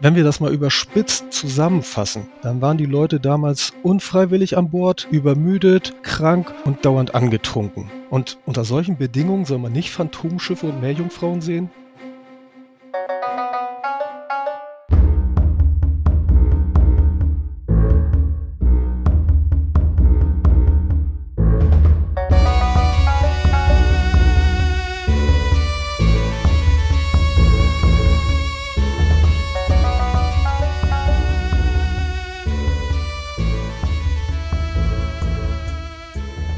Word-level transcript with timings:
Wenn 0.00 0.14
wir 0.14 0.22
das 0.22 0.38
mal 0.38 0.54
überspitzt 0.54 1.32
zusammenfassen, 1.32 2.28
dann 2.42 2.60
waren 2.60 2.78
die 2.78 2.86
Leute 2.86 3.18
damals 3.18 3.72
unfreiwillig 3.82 4.56
an 4.56 4.70
Bord, 4.70 5.08
übermüdet, 5.10 6.04
krank 6.04 6.54
und 6.64 6.84
dauernd 6.84 7.16
angetrunken. 7.16 7.90
Und 8.08 8.38
unter 8.46 8.64
solchen 8.64 8.96
Bedingungen 8.96 9.44
soll 9.44 9.58
man 9.58 9.72
nicht 9.72 9.90
Phantomschiffe 9.90 10.66
und 10.66 10.80
Meerjungfrauen 10.80 11.40
sehen? 11.40 11.70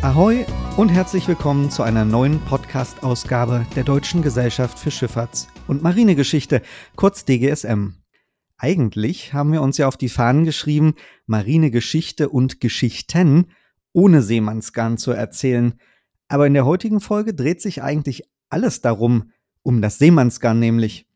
Ahoi 0.02 0.46
und 0.78 0.88
herzlich 0.88 1.28
willkommen 1.28 1.70
zu 1.70 1.82
einer 1.82 2.06
neuen 2.06 2.40
Podcast-Ausgabe 2.46 3.66
der 3.76 3.84
Deutschen 3.84 4.22
Gesellschaft 4.22 4.78
für 4.78 4.88
Schifffahrts- 4.88 5.46
und 5.68 5.82
Marinegeschichte, 5.82 6.62
kurz 6.96 7.26
DGSM. 7.26 7.92
Eigentlich 8.56 9.34
haben 9.34 9.52
wir 9.52 9.60
uns 9.60 9.76
ja 9.76 9.86
auf 9.86 9.98
die 9.98 10.08
Fahnen 10.08 10.46
geschrieben, 10.46 10.94
Marinegeschichte 11.26 12.30
und 12.30 12.62
Geschichten 12.62 13.50
ohne 13.92 14.22
Seemannsgarn 14.22 14.96
zu 14.96 15.10
erzählen. 15.10 15.74
Aber 16.28 16.46
in 16.46 16.54
der 16.54 16.64
heutigen 16.64 17.00
Folge 17.00 17.34
dreht 17.34 17.60
sich 17.60 17.82
eigentlich 17.82 18.22
alles 18.48 18.80
darum, 18.80 19.32
um 19.62 19.82
das 19.82 19.98
Seemannsgarn 19.98 20.58
nämlich. 20.58 21.06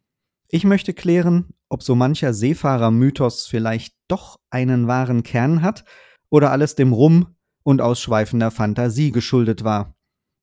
Ich 0.48 0.64
möchte 0.64 0.92
klären, 0.92 1.54
ob 1.70 1.82
so 1.82 1.94
mancher 1.94 2.34
Seefahrer-Mythos 2.34 3.46
vielleicht 3.46 3.96
doch 4.08 4.40
einen 4.50 4.88
wahren 4.88 5.22
Kern 5.22 5.62
hat 5.62 5.86
oder 6.28 6.50
alles 6.50 6.74
dem 6.74 6.92
Rum 6.92 7.33
und 7.64 7.80
ausschweifender 7.80 8.52
Fantasie 8.52 9.10
geschuldet 9.10 9.64
war. 9.64 9.96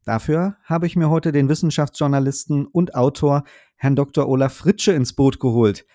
Dafür 0.03 0.58
habe 0.64 0.88
ich 0.88 0.95
mir 0.95 1.09
heute 1.09 1.31
den 1.31 1.47
Wissenschaftsjournalisten 1.47 2.66
und 2.66 2.95
Autor 2.95 3.44
Herrn 3.77 3.95
Dr. 3.95 4.27
Olaf 4.27 4.53
Fritsche 4.53 4.91
ins 4.91 5.14
Boot 5.14 5.39
geholt. 5.39 5.86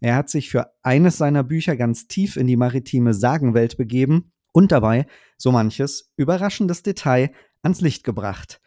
Er 0.00 0.14
hat 0.14 0.28
sich 0.28 0.50
für 0.50 0.70
eines 0.82 1.16
seiner 1.16 1.42
Bücher 1.42 1.76
ganz 1.76 2.06
tief 2.06 2.36
in 2.36 2.46
die 2.46 2.56
maritime 2.56 3.14
Sagenwelt 3.14 3.78
begeben 3.78 4.32
und 4.52 4.70
dabei 4.70 5.06
so 5.38 5.50
manches 5.50 6.12
überraschendes 6.16 6.82
Detail 6.82 7.32
ans 7.62 7.80
Licht 7.80 8.04
gebracht. 8.04 8.60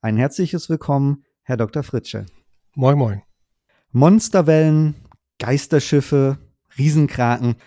Ein 0.00 0.16
herzliches 0.16 0.70
Willkommen, 0.70 1.24
Herr 1.42 1.56
Dr. 1.56 1.82
Fritsche. 1.82 2.26
Moin, 2.74 2.96
moin. 2.96 3.22
Monsterwellen, 3.90 4.94
Geisterschiffe, 5.38 6.38
Riesenkraken– 6.78 7.56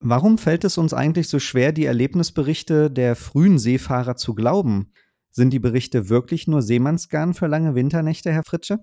Warum 0.00 0.38
fällt 0.38 0.62
es 0.64 0.78
uns 0.78 0.94
eigentlich 0.94 1.28
so 1.28 1.40
schwer, 1.40 1.72
die 1.72 1.84
Erlebnisberichte 1.84 2.88
der 2.90 3.16
frühen 3.16 3.58
Seefahrer 3.58 4.14
zu 4.16 4.34
glauben? 4.34 4.92
Sind 5.30 5.50
die 5.50 5.58
Berichte 5.58 6.08
wirklich 6.08 6.46
nur 6.46 6.62
Seemannsgarn 6.62 7.34
für 7.34 7.48
lange 7.48 7.74
Winternächte, 7.74 8.32
Herr 8.32 8.44
Fritsche? 8.44 8.78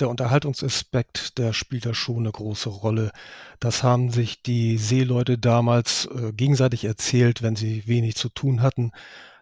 Der 0.00 0.08
Unterhaltungsaspekt, 0.08 1.38
der 1.38 1.52
spielt 1.52 1.86
da 1.86 1.94
schon 1.94 2.20
eine 2.20 2.32
große 2.32 2.68
Rolle. 2.68 3.12
Das 3.60 3.82
haben 3.82 4.10
sich 4.10 4.42
die 4.42 4.76
Seeleute 4.76 5.38
damals 5.38 6.06
äh, 6.06 6.32
gegenseitig 6.32 6.84
erzählt, 6.84 7.42
wenn 7.42 7.54
sie 7.54 7.86
wenig 7.86 8.16
zu 8.16 8.28
tun 8.28 8.62
hatten. 8.62 8.90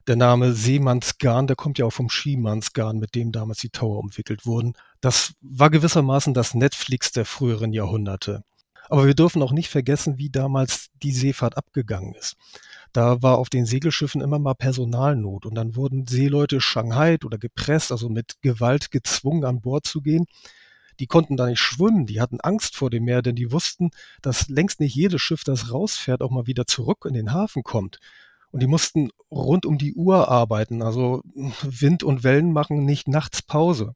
Der 0.08 0.16
Name 0.16 0.52
Seemannsgarn, 0.52 1.46
der 1.46 1.56
kommt 1.56 1.78
ja 1.78 1.86
auch 1.86 1.92
vom 1.92 2.10
Skimannsgarn, 2.10 2.98
mit 2.98 3.14
dem 3.14 3.30
damals 3.30 3.58
die 3.58 3.70
Tower 3.70 3.98
umwickelt 3.98 4.46
wurden. 4.46 4.74
Das 5.00 5.34
war 5.40 5.70
gewissermaßen 5.70 6.34
das 6.34 6.54
Netflix 6.54 7.12
der 7.12 7.24
früheren 7.24 7.72
Jahrhunderte. 7.72 8.42
Aber 8.89 9.06
wir 9.06 9.14
dürfen 9.14 9.42
auch 9.42 9.53
nicht 9.53 9.69
vergessen, 9.69 10.19
wie 10.19 10.31
damals 10.31 10.89
die 11.03 11.12
Seefahrt 11.12 11.56
abgegangen 11.56 12.14
ist. 12.14 12.36
Da 12.92 13.22
war 13.22 13.39
auf 13.39 13.50
den 13.50 13.67
Segelschiffen 13.67 14.20
immer 14.20 14.39
mal 14.39 14.55
Personalnot 14.55 15.44
und 15.44 15.55
dann 15.55 15.77
wurden 15.77 16.06
Seeleute 16.06 16.60
Shanghai 16.60 17.19
oder 17.25 17.38
gepresst, 17.38 17.93
also 17.93 18.09
mit 18.09 18.41
Gewalt 18.41 18.91
gezwungen 18.91 19.44
an 19.44 19.60
Bord 19.60 19.87
zu 19.87 20.00
gehen. 20.00 20.27
Die 21.00 21.06
konnten 21.06 21.37
da 21.37 21.47
nicht 21.47 21.60
schwimmen, 21.60 22.06
die 22.06 22.21
hatten 22.21 22.41
Angst 22.41 22.75
vor 22.75 22.91
dem 22.91 23.04
Meer, 23.04 23.22
denn 23.22 23.37
die 23.37 23.53
wussten, 23.53 23.91
dass 24.21 24.48
längst 24.48 24.81
nicht 24.81 24.94
jedes 24.94 25.21
Schiff, 25.21 25.44
das 25.44 25.71
rausfährt, 25.71 26.22
auch 26.22 26.31
mal 26.31 26.47
wieder 26.47 26.66
zurück 26.66 27.04
in 27.06 27.15
den 27.15 27.32
Hafen 27.32 27.62
kommt. 27.62 27.98
Und 28.50 28.62
die 28.62 28.66
mussten 28.66 29.10
rund 29.31 29.66
um 29.66 29.78
die 29.78 29.94
Uhr 29.94 30.28
arbeiten, 30.28 30.82
also 30.82 31.22
Wind 31.62 32.03
und 32.03 32.25
Wellen 32.25 32.53
machen 32.53 32.84
nicht 32.84 33.06
nachts 33.06 33.43
Pause. 33.43 33.94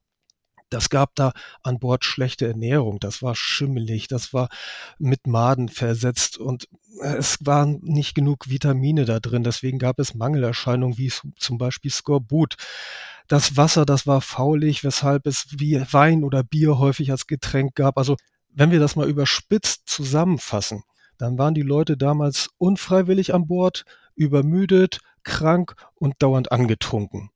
Das 0.73 0.89
gab 0.89 1.15
da 1.15 1.33
an 1.61 1.79
Bord 1.79 2.03
schlechte 2.03 2.47
Ernährung. 2.47 2.99
Das 2.99 3.21
war 3.21 3.35
schimmelig, 3.35 4.07
das 4.07 4.33
war 4.33 4.49
mit 4.97 5.27
Maden 5.27 5.69
versetzt 5.69 6.37
und 6.37 6.67
es 7.01 7.37
waren 7.45 7.79
nicht 7.83 8.15
genug 8.15 8.49
Vitamine 8.49 9.05
da 9.05 9.19
drin. 9.19 9.43
Deswegen 9.43 9.77
gab 9.77 9.99
es 9.99 10.15
Mangelerscheinungen 10.15 10.97
wie 10.97 11.11
zum 11.37 11.57
Beispiel 11.57 11.91
Skorbut. 11.91 12.55
Das 13.27 13.55
Wasser, 13.55 13.85
das 13.85 14.07
war 14.07 14.21
faulig, 14.21 14.83
weshalb 14.83 15.27
es 15.27 15.47
wie 15.51 15.81
Wein 15.91 16.23
oder 16.23 16.43
Bier 16.43 16.79
häufig 16.79 17.11
als 17.11 17.27
Getränk 17.27 17.75
gab. 17.75 17.97
Also 17.97 18.17
wenn 18.49 18.71
wir 18.71 18.79
das 18.79 18.95
mal 18.95 19.07
überspitzt 19.07 19.83
zusammenfassen, 19.85 20.83
dann 21.17 21.37
waren 21.37 21.53
die 21.53 21.61
Leute 21.61 21.97
damals 21.97 22.49
unfreiwillig 22.57 23.33
an 23.33 23.47
Bord, 23.47 23.85
übermüdet, 24.15 24.99
krank 25.23 25.75
und 25.95 26.15
dauernd 26.19 26.51
angetrunken. 26.51 27.29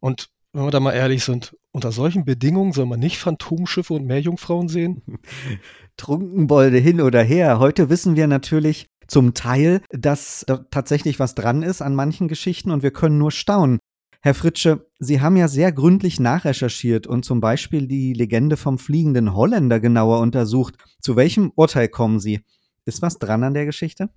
Und 0.00 0.28
wenn 0.52 0.64
wir 0.64 0.70
da 0.70 0.80
mal 0.80 0.92
ehrlich 0.92 1.24
sind, 1.24 1.56
unter 1.74 1.90
solchen 1.90 2.24
Bedingungen 2.24 2.72
soll 2.72 2.86
man 2.86 3.00
nicht 3.00 3.18
Phantomschiffe 3.18 3.94
und 3.94 4.06
Meerjungfrauen 4.06 4.68
sehen? 4.68 5.02
Trunkenbolde 5.96 6.78
hin 6.78 7.00
oder 7.00 7.22
her. 7.22 7.58
Heute 7.58 7.90
wissen 7.90 8.14
wir 8.14 8.28
natürlich 8.28 8.86
zum 9.08 9.34
Teil, 9.34 9.82
dass 9.90 10.44
da 10.46 10.58
tatsächlich 10.70 11.18
was 11.18 11.34
dran 11.34 11.64
ist 11.64 11.82
an 11.82 11.96
manchen 11.96 12.28
Geschichten 12.28 12.70
und 12.70 12.84
wir 12.84 12.92
können 12.92 13.18
nur 13.18 13.32
staunen. 13.32 13.80
Herr 14.22 14.34
Fritsche, 14.34 14.86
Sie 15.00 15.20
haben 15.20 15.36
ja 15.36 15.48
sehr 15.48 15.72
gründlich 15.72 16.20
nachrecherchiert 16.20 17.08
und 17.08 17.24
zum 17.24 17.40
Beispiel 17.40 17.88
die 17.88 18.12
Legende 18.12 18.56
vom 18.56 18.78
fliegenden 18.78 19.34
Holländer 19.34 19.80
genauer 19.80 20.20
untersucht. 20.20 20.76
Zu 21.00 21.16
welchem 21.16 21.50
Urteil 21.56 21.88
kommen 21.88 22.20
Sie? 22.20 22.40
Ist 22.84 23.02
was 23.02 23.18
dran 23.18 23.42
an 23.42 23.52
der 23.52 23.66
Geschichte? 23.66 24.10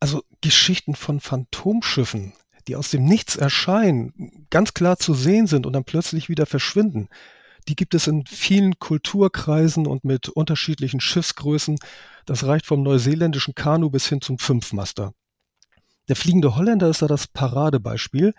Also 0.00 0.22
Geschichten 0.40 0.94
von 0.94 1.20
Phantomschiffen 1.20 2.32
die 2.68 2.76
aus 2.76 2.90
dem 2.90 3.04
Nichts 3.04 3.36
erscheinen, 3.36 4.46
ganz 4.50 4.74
klar 4.74 4.98
zu 4.98 5.14
sehen 5.14 5.46
sind 5.46 5.66
und 5.66 5.72
dann 5.72 5.84
plötzlich 5.84 6.28
wieder 6.28 6.46
verschwinden. 6.46 7.08
Die 7.68 7.76
gibt 7.76 7.94
es 7.94 8.06
in 8.06 8.26
vielen 8.26 8.78
Kulturkreisen 8.78 9.86
und 9.86 10.04
mit 10.04 10.28
unterschiedlichen 10.28 11.00
Schiffsgrößen. 11.00 11.78
Das 12.26 12.44
reicht 12.44 12.66
vom 12.66 12.82
neuseeländischen 12.82 13.54
Kanu 13.54 13.90
bis 13.90 14.06
hin 14.08 14.20
zum 14.20 14.38
Fünfmaster. 14.38 15.14
Der 16.08 16.16
fliegende 16.16 16.56
Holländer 16.56 16.88
ist 16.88 17.00
da 17.00 17.06
das 17.06 17.26
Paradebeispiel. 17.26 18.34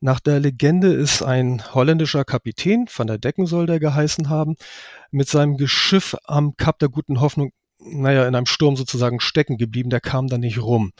Nach 0.00 0.20
der 0.20 0.40
Legende 0.40 0.92
ist 0.92 1.22
ein 1.22 1.62
holländischer 1.74 2.24
Kapitän, 2.24 2.86
van 2.94 3.06
der 3.06 3.18
Decken 3.18 3.46
soll 3.46 3.66
der 3.66 3.78
geheißen 3.78 4.28
haben, 4.28 4.56
mit 5.10 5.28
seinem 5.28 5.56
Geschiff 5.56 6.16
am 6.24 6.56
Kap 6.56 6.80
der 6.80 6.88
Guten 6.88 7.20
Hoffnung, 7.20 7.52
naja, 7.78 8.26
in 8.26 8.34
einem 8.34 8.46
Sturm 8.46 8.76
sozusagen 8.76 9.20
stecken 9.20 9.58
geblieben, 9.58 9.90
der 9.90 10.00
kam 10.00 10.26
da 10.26 10.38
nicht 10.38 10.60
rum. 10.60 10.92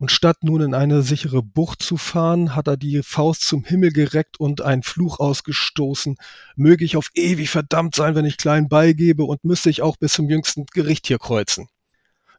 Und 0.00 0.12
statt 0.12 0.44
nun 0.44 0.60
in 0.60 0.74
eine 0.74 1.02
sichere 1.02 1.42
Bucht 1.42 1.82
zu 1.82 1.96
fahren, 1.96 2.54
hat 2.54 2.68
er 2.68 2.76
die 2.76 3.02
Faust 3.02 3.42
zum 3.42 3.64
Himmel 3.64 3.92
gereckt 3.92 4.38
und 4.38 4.60
einen 4.60 4.84
Fluch 4.84 5.18
ausgestoßen. 5.18 6.16
Möge 6.54 6.84
ich 6.84 6.96
auf 6.96 7.10
ewig 7.14 7.50
verdammt 7.50 7.96
sein, 7.96 8.14
wenn 8.14 8.24
ich 8.24 8.36
klein 8.36 8.68
beigebe 8.68 9.24
und 9.24 9.44
müsste 9.44 9.70
ich 9.70 9.82
auch 9.82 9.96
bis 9.96 10.12
zum 10.12 10.30
jüngsten 10.30 10.66
Gericht 10.66 11.08
hier 11.08 11.18
kreuzen. 11.18 11.68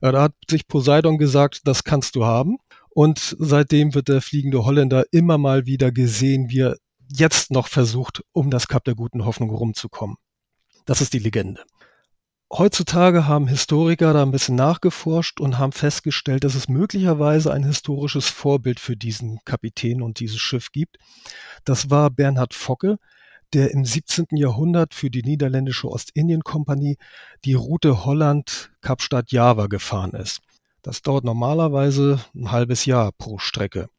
Ja, 0.01 0.13
da 0.13 0.21
hat 0.21 0.33
sich 0.49 0.67
Poseidon 0.67 1.17
gesagt, 1.17 1.61
das 1.65 1.83
kannst 1.83 2.15
du 2.15 2.23
haben. 2.23 2.59
Und 2.89 3.35
seitdem 3.39 3.93
wird 3.93 4.07
der 4.07 4.21
fliegende 4.21 4.63
Holländer 4.63 5.03
immer 5.11 5.37
mal 5.37 5.65
wieder 5.65 5.91
gesehen, 5.91 6.49
wie 6.49 6.61
er 6.61 6.77
jetzt 7.11 7.51
noch 7.51 7.67
versucht, 7.67 8.23
um 8.31 8.49
das 8.49 8.67
Kap 8.69 8.85
der 8.85 8.95
guten 8.95 9.25
Hoffnung 9.25 9.49
rumzukommen. 9.49 10.15
Das 10.85 11.01
ist 11.01 11.13
die 11.13 11.19
Legende. 11.19 11.63
Heutzutage 12.51 13.27
haben 13.27 13.47
Historiker 13.47 14.11
da 14.11 14.23
ein 14.23 14.31
bisschen 14.31 14.55
nachgeforscht 14.55 15.39
und 15.39 15.59
haben 15.59 15.71
festgestellt, 15.71 16.43
dass 16.43 16.55
es 16.55 16.67
möglicherweise 16.67 17.53
ein 17.53 17.63
historisches 17.63 18.27
Vorbild 18.27 18.79
für 18.79 18.97
diesen 18.97 19.39
Kapitän 19.45 20.01
und 20.01 20.19
dieses 20.19 20.39
Schiff 20.39 20.71
gibt. 20.71 20.97
Das 21.63 21.91
war 21.91 22.09
Bernhard 22.09 22.55
Focke, 22.55 22.97
der 23.53 23.71
im 23.71 23.85
17. 23.85 24.27
Jahrhundert 24.31 24.95
für 24.95 25.11
die 25.11 25.21
niederländische 25.21 25.89
Ostindien-Kompanie 25.89 26.97
die 27.45 27.53
Route 27.53 28.03
Holland-Kapstadt-Java 28.03 29.67
gefahren 29.67 30.13
ist. 30.13 30.41
Das 30.81 31.03
dauert 31.03 31.25
normalerweise 31.25 32.19
ein 32.33 32.51
halbes 32.51 32.85
Jahr 32.85 33.11
pro 33.11 33.37
Strecke. 33.37 33.89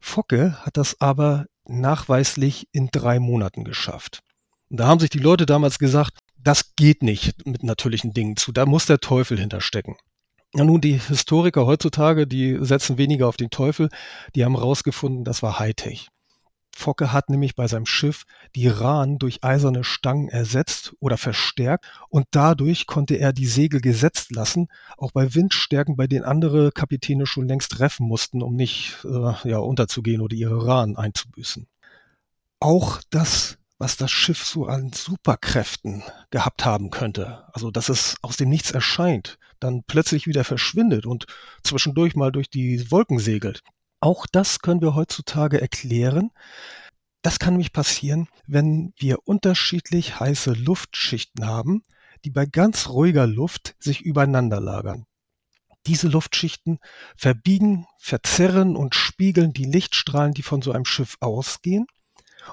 Focke 0.00 0.56
hat 0.64 0.76
das 0.76 1.00
aber 1.00 1.46
nachweislich 1.66 2.66
in 2.72 2.88
drei 2.90 3.20
Monaten 3.20 3.62
geschafft. 3.62 4.22
Und 4.70 4.80
da 4.80 4.86
haben 4.86 4.98
sich 5.00 5.10
die 5.10 5.18
Leute 5.18 5.46
damals 5.46 5.78
gesagt, 5.78 6.18
das 6.44 6.76
geht 6.76 7.02
nicht 7.02 7.46
mit 7.46 7.62
natürlichen 7.62 8.12
Dingen 8.12 8.36
zu. 8.36 8.52
Da 8.52 8.66
muss 8.66 8.86
der 8.86 9.00
Teufel 9.00 9.38
hinterstecken. 9.38 9.96
Ja, 10.54 10.62
nun, 10.62 10.80
die 10.80 10.98
Historiker 10.98 11.66
heutzutage, 11.66 12.26
die 12.26 12.58
setzen 12.60 12.96
weniger 12.96 13.26
auf 13.26 13.36
den 13.36 13.50
Teufel. 13.50 13.88
Die 14.36 14.44
haben 14.44 14.54
herausgefunden, 14.54 15.24
das 15.24 15.42
war 15.42 15.58
Hightech. 15.58 16.08
Focke 16.76 17.12
hat 17.12 17.30
nämlich 17.30 17.54
bei 17.54 17.66
seinem 17.66 17.86
Schiff 17.86 18.24
die 18.54 18.68
Rahn 18.68 19.18
durch 19.18 19.42
eiserne 19.42 19.84
Stangen 19.84 20.28
ersetzt 20.28 20.94
oder 21.00 21.16
verstärkt 21.16 21.86
und 22.08 22.26
dadurch 22.32 22.86
konnte 22.86 23.14
er 23.14 23.32
die 23.32 23.46
Segel 23.46 23.80
gesetzt 23.80 24.32
lassen, 24.32 24.68
auch 24.98 25.12
bei 25.12 25.34
Windstärken, 25.34 25.96
bei 25.96 26.06
denen 26.06 26.24
andere 26.24 26.72
Kapitäne 26.72 27.26
schon 27.26 27.48
längst 27.48 27.72
treffen 27.72 28.06
mussten, 28.06 28.42
um 28.42 28.54
nicht 28.56 28.98
äh, 29.04 29.48
ja, 29.48 29.58
unterzugehen 29.58 30.20
oder 30.20 30.34
ihre 30.34 30.66
Rahn 30.66 30.96
einzubüßen. 30.96 31.66
Auch 32.60 33.00
das, 33.10 33.58
was 33.78 33.96
das 33.96 34.10
Schiff 34.10 34.44
so 34.44 34.66
an 34.66 34.92
Superkräften 34.92 36.02
gehabt 36.30 36.64
haben 36.64 36.90
könnte, 36.90 37.44
also 37.52 37.70
dass 37.70 37.88
es 37.88 38.16
aus 38.22 38.36
dem 38.36 38.48
Nichts 38.48 38.70
erscheint, 38.70 39.38
dann 39.60 39.82
plötzlich 39.86 40.26
wieder 40.26 40.44
verschwindet 40.44 41.06
und 41.06 41.26
zwischendurch 41.62 42.14
mal 42.14 42.32
durch 42.32 42.50
die 42.50 42.90
Wolken 42.90 43.18
segelt, 43.18 43.62
auch 44.04 44.26
das 44.30 44.58
können 44.58 44.82
wir 44.82 44.94
heutzutage 44.94 45.62
erklären. 45.62 46.30
Das 47.22 47.38
kann 47.38 47.54
nämlich 47.54 47.72
passieren, 47.72 48.28
wenn 48.46 48.92
wir 48.98 49.26
unterschiedlich 49.26 50.20
heiße 50.20 50.52
Luftschichten 50.52 51.46
haben, 51.46 51.84
die 52.22 52.30
bei 52.30 52.44
ganz 52.44 52.90
ruhiger 52.90 53.26
Luft 53.26 53.74
sich 53.78 54.02
übereinander 54.02 54.60
lagern. 54.60 55.06
Diese 55.86 56.08
Luftschichten 56.08 56.80
verbiegen, 57.16 57.86
verzerren 57.98 58.76
und 58.76 58.94
spiegeln 58.94 59.54
die 59.54 59.64
Lichtstrahlen, 59.64 60.34
die 60.34 60.42
von 60.42 60.60
so 60.60 60.72
einem 60.72 60.84
Schiff 60.84 61.16
ausgehen. 61.20 61.86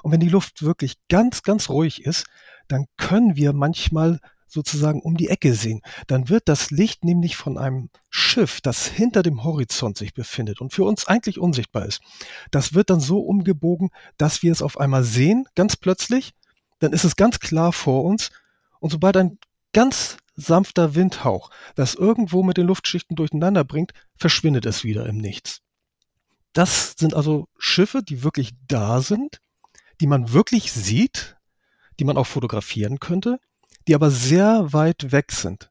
Und 0.02 0.12
wenn 0.12 0.20
die 0.20 0.28
Luft 0.28 0.62
wirklich 0.62 0.96
ganz, 1.08 1.42
ganz 1.42 1.68
ruhig 1.68 2.04
ist, 2.04 2.26
dann 2.68 2.86
können 2.96 3.36
wir 3.36 3.52
manchmal 3.52 4.20
sozusagen 4.46 5.00
um 5.00 5.16
die 5.16 5.28
Ecke 5.28 5.54
sehen, 5.54 5.80
dann 6.06 6.28
wird 6.28 6.46
das 6.46 6.70
Licht 6.70 7.04
nämlich 7.04 7.36
von 7.36 7.56
einem 7.56 7.88
Schiff, 8.10 8.60
das 8.60 8.86
hinter 8.86 9.22
dem 9.22 9.44
Horizont 9.44 9.96
sich 9.96 10.12
befindet 10.12 10.60
und 10.60 10.74
für 10.74 10.84
uns 10.84 11.06
eigentlich 11.06 11.38
unsichtbar 11.38 11.86
ist, 11.86 12.02
das 12.50 12.74
wird 12.74 12.90
dann 12.90 13.00
so 13.00 13.20
umgebogen, 13.20 13.88
dass 14.18 14.42
wir 14.42 14.52
es 14.52 14.60
auf 14.60 14.78
einmal 14.78 15.04
sehen, 15.04 15.46
ganz 15.54 15.76
plötzlich, 15.76 16.34
dann 16.80 16.92
ist 16.92 17.04
es 17.04 17.16
ganz 17.16 17.38
klar 17.40 17.72
vor 17.72 18.04
uns. 18.04 18.30
Und 18.80 18.90
sobald 18.90 19.16
ein 19.16 19.38
ganz 19.72 20.16
sanfter 20.34 20.94
Windhauch 20.94 21.50
das 21.74 21.94
irgendwo 21.94 22.42
mit 22.42 22.56
den 22.56 22.66
Luftschichten 22.66 23.16
durcheinander 23.16 23.64
bringt, 23.64 23.92
verschwindet 24.16 24.66
es 24.66 24.82
wieder 24.84 25.06
im 25.06 25.16
Nichts. 25.16 25.60
Das 26.52 26.94
sind 26.98 27.14
also 27.14 27.48
Schiffe, 27.56 28.02
die 28.02 28.22
wirklich 28.22 28.52
da 28.66 29.00
sind, 29.00 29.40
die 30.02 30.06
man 30.06 30.32
wirklich 30.32 30.72
sieht, 30.72 31.36
die 31.98 32.04
man 32.04 32.18
auch 32.18 32.26
fotografieren 32.26 33.00
könnte 33.00 33.38
die 33.88 33.94
aber 33.94 34.10
sehr 34.10 34.72
weit 34.72 35.12
weg 35.12 35.32
sind. 35.32 35.70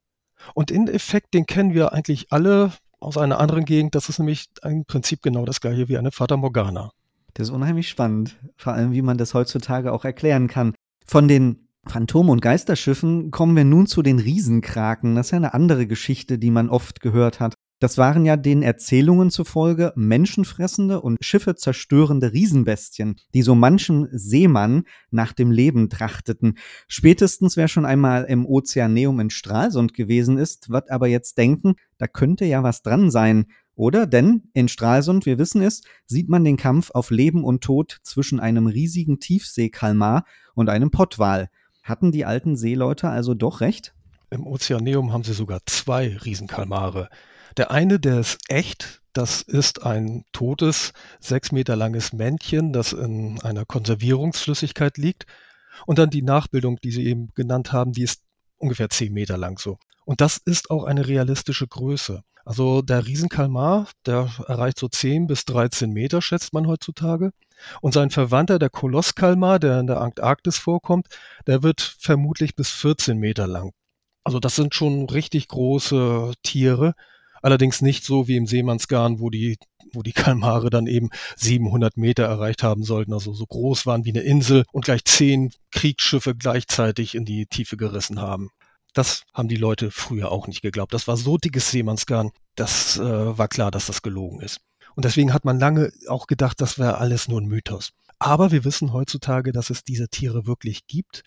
Und 0.53 0.71
in 0.71 0.87
Effekt, 0.87 1.33
den 1.33 1.45
kennen 1.45 1.73
wir 1.73 1.93
eigentlich 1.93 2.31
alle 2.31 2.73
aus 2.99 3.17
einer 3.17 3.39
anderen 3.39 3.65
Gegend. 3.65 3.95
Das 3.95 4.09
ist 4.09 4.19
nämlich 4.19 4.47
im 4.63 4.85
Prinzip 4.85 5.21
genau 5.21 5.45
das 5.45 5.61
gleiche 5.61 5.87
wie 5.87 5.97
eine 5.97 6.11
Fata 6.11 6.37
Morgana. 6.37 6.91
Das 7.33 7.47
ist 7.47 7.53
unheimlich 7.53 7.87
spannend, 7.87 8.37
vor 8.57 8.73
allem 8.73 8.91
wie 8.91 9.01
man 9.01 9.17
das 9.17 9.33
heutzutage 9.33 9.93
auch 9.93 10.03
erklären 10.03 10.47
kann. 10.47 10.73
Von 11.05 11.27
den 11.27 11.67
Phantom- 11.87 12.29
und 12.29 12.41
Geisterschiffen 12.41 13.31
kommen 13.31 13.55
wir 13.55 13.63
nun 13.63 13.87
zu 13.87 14.01
den 14.01 14.19
Riesenkraken. 14.19 15.15
Das 15.15 15.27
ist 15.27 15.31
ja 15.31 15.37
eine 15.37 15.53
andere 15.53 15.87
Geschichte, 15.87 16.37
die 16.37 16.51
man 16.51 16.69
oft 16.69 16.99
gehört 17.01 17.39
hat. 17.39 17.55
Das 17.81 17.97
waren 17.97 18.25
ja 18.25 18.37
den 18.37 18.61
Erzählungen 18.61 19.31
zufolge 19.31 19.91
menschenfressende 19.95 21.01
und 21.01 21.25
Schiffe 21.25 21.55
zerstörende 21.55 22.31
Riesenbestien, 22.31 23.15
die 23.33 23.41
so 23.41 23.55
manchem 23.55 24.07
Seemann 24.11 24.83
nach 25.09 25.33
dem 25.33 25.49
Leben 25.49 25.89
trachteten. 25.89 26.59
Spätestens 26.87 27.57
wer 27.57 27.67
schon 27.67 27.87
einmal 27.87 28.25
im 28.25 28.45
Ozeaneum 28.45 29.19
in 29.19 29.31
Stralsund 29.31 29.95
gewesen 29.95 30.37
ist, 30.37 30.69
wird 30.69 30.91
aber 30.91 31.07
jetzt 31.07 31.39
denken, 31.39 31.73
da 31.97 32.05
könnte 32.05 32.45
ja 32.45 32.61
was 32.61 32.83
dran 32.83 33.09
sein. 33.09 33.47
Oder? 33.73 34.05
Denn 34.05 34.43
in 34.53 34.67
Stralsund, 34.67 35.25
wir 35.25 35.39
wissen 35.39 35.63
es, 35.63 35.81
sieht 36.05 36.29
man 36.29 36.43
den 36.45 36.57
Kampf 36.57 36.91
auf 36.91 37.09
Leben 37.09 37.43
und 37.43 37.63
Tod 37.63 37.97
zwischen 38.03 38.39
einem 38.39 38.67
riesigen 38.67 39.19
Tiefseekalmar 39.19 40.25
und 40.53 40.69
einem 40.69 40.91
Pottwal. 40.91 41.49
Hatten 41.81 42.11
die 42.11 42.25
alten 42.25 42.55
Seeleute 42.55 43.09
also 43.09 43.33
doch 43.33 43.59
recht? 43.59 43.95
Im 44.29 44.45
Ozeaneum 44.45 45.11
haben 45.11 45.23
sie 45.23 45.33
sogar 45.33 45.61
zwei 45.65 46.15
Riesenkalmare. 46.15 47.09
Der 47.57 47.71
eine, 47.71 47.99
der 47.99 48.19
ist 48.19 48.39
echt, 48.47 49.01
das 49.13 49.41
ist 49.41 49.83
ein 49.83 50.23
totes, 50.31 50.93
sechs 51.19 51.51
Meter 51.51 51.75
langes 51.75 52.13
Männchen, 52.13 52.73
das 52.73 52.93
in 52.93 53.41
einer 53.41 53.65
Konservierungsflüssigkeit 53.65 54.97
liegt. 54.97 55.25
Und 55.85 55.99
dann 55.99 56.09
die 56.09 56.21
Nachbildung, 56.21 56.77
die 56.77 56.91
Sie 56.91 57.05
eben 57.05 57.29
genannt 57.35 57.71
haben, 57.71 57.93
die 57.93 58.03
ist 58.03 58.23
ungefähr 58.57 58.89
zehn 58.89 59.13
Meter 59.13 59.37
lang 59.37 59.57
so. 59.57 59.77
Und 60.05 60.21
das 60.21 60.37
ist 60.37 60.69
auch 60.69 60.83
eine 60.83 61.07
realistische 61.07 61.67
Größe. 61.67 62.23
Also 62.43 62.81
der 62.81 63.05
Riesenkalmar, 63.05 63.87
der 64.05 64.29
erreicht 64.47 64.79
so 64.79 64.87
10 64.87 65.27
bis 65.27 65.45
13 65.45 65.91
Meter, 65.91 66.21
schätzt 66.21 66.53
man 66.53 66.67
heutzutage. 66.67 67.31
Und 67.81 67.93
sein 67.93 68.09
Verwandter, 68.09 68.57
der 68.57 68.69
Kolosskalmar, 68.69 69.59
der 69.59 69.79
in 69.79 69.87
der 69.87 70.01
Antarktis 70.01 70.57
vorkommt, 70.57 71.07
der 71.45 71.61
wird 71.61 71.81
vermutlich 71.81 72.55
bis 72.55 72.71
14 72.71 73.17
Meter 73.17 73.45
lang. 73.45 73.73
Also 74.23 74.39
das 74.39 74.55
sind 74.55 74.73
schon 74.73 75.07
richtig 75.09 75.47
große 75.47 76.33
Tiere. 76.43 76.93
Allerdings 77.41 77.81
nicht 77.81 78.03
so 78.03 78.27
wie 78.27 78.37
im 78.37 78.47
Seemannsgarn, 78.47 79.19
wo 79.19 79.29
die, 79.29 79.57
wo 79.93 80.03
die 80.03 80.13
Kalmare 80.13 80.69
dann 80.69 80.87
eben 80.87 81.09
700 81.35 81.97
Meter 81.97 82.23
erreicht 82.23 82.63
haben 82.63 82.83
sollten, 82.83 83.13
also 83.13 83.33
so 83.33 83.45
groß 83.45 83.85
waren 83.85 84.05
wie 84.05 84.11
eine 84.11 84.21
Insel 84.21 84.63
und 84.71 84.85
gleich 84.85 85.05
zehn 85.05 85.51
Kriegsschiffe 85.71 86.35
gleichzeitig 86.35 87.15
in 87.15 87.25
die 87.25 87.45
Tiefe 87.45 87.77
gerissen 87.77 88.21
haben. 88.21 88.49
Das 88.93 89.23
haben 89.33 89.47
die 89.47 89.55
Leute 89.55 89.89
früher 89.89 90.31
auch 90.31 90.47
nicht 90.47 90.61
geglaubt. 90.61 90.93
Das 90.93 91.07
war 91.07 91.17
so 91.17 91.37
dickes 91.37 91.71
Seemannsgarn, 91.71 92.31
das 92.55 92.97
äh, 92.97 93.37
war 93.37 93.47
klar, 93.47 93.71
dass 93.71 93.85
das 93.85 94.01
gelogen 94.01 94.41
ist. 94.41 94.59
Und 94.95 95.05
deswegen 95.05 95.33
hat 95.33 95.45
man 95.45 95.59
lange 95.59 95.91
auch 96.07 96.27
gedacht, 96.27 96.59
das 96.59 96.77
wäre 96.77 96.97
alles 96.97 97.27
nur 97.27 97.39
ein 97.39 97.47
Mythos. 97.47 97.91
Aber 98.19 98.51
wir 98.51 98.65
wissen 98.65 98.93
heutzutage, 98.93 99.51
dass 99.51 99.69
es 99.69 99.83
diese 99.83 100.09
Tiere 100.09 100.45
wirklich 100.45 100.85
gibt. 100.87 101.23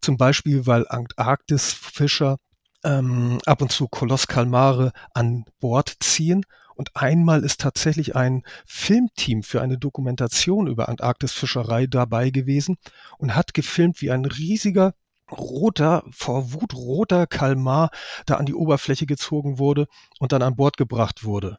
Zum 0.00 0.16
Beispiel, 0.16 0.66
weil 0.66 0.86
Antarktisfischer 0.88 2.36
ähm, 2.84 3.38
ab 3.46 3.62
und 3.62 3.72
zu 3.72 3.88
Kolosskalmare 3.88 4.92
an 5.12 5.44
Bord 5.60 5.96
ziehen. 6.00 6.44
Und 6.76 6.96
einmal 6.96 7.44
ist 7.44 7.60
tatsächlich 7.60 8.16
ein 8.16 8.42
Filmteam 8.66 9.42
für 9.42 9.62
eine 9.62 9.78
Dokumentation 9.78 10.66
über 10.66 10.88
Antarktisfischerei 10.88 11.86
dabei 11.86 12.30
gewesen 12.30 12.76
und 13.18 13.34
hat 13.34 13.54
gefilmt, 13.54 14.00
wie 14.00 14.10
ein 14.10 14.24
riesiger 14.24 14.94
roter, 15.30 16.04
vor 16.10 16.52
Wut 16.52 16.74
roter 16.74 17.26
Kalmar 17.26 17.90
da 18.26 18.36
an 18.36 18.46
die 18.46 18.54
Oberfläche 18.54 19.06
gezogen 19.06 19.58
wurde 19.58 19.86
und 20.18 20.32
dann 20.32 20.42
an 20.42 20.56
Bord 20.56 20.76
gebracht 20.76 21.24
wurde. 21.24 21.58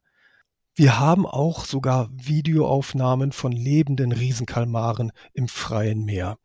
Wir 0.76 1.00
haben 1.00 1.26
auch 1.26 1.64
sogar 1.64 2.10
Videoaufnahmen 2.12 3.32
von 3.32 3.54
lebenden 3.54 4.12
Riesenkalmaren 4.12 5.14
im 5.34 5.48
freien 5.48 6.04
Meer. 6.04 6.38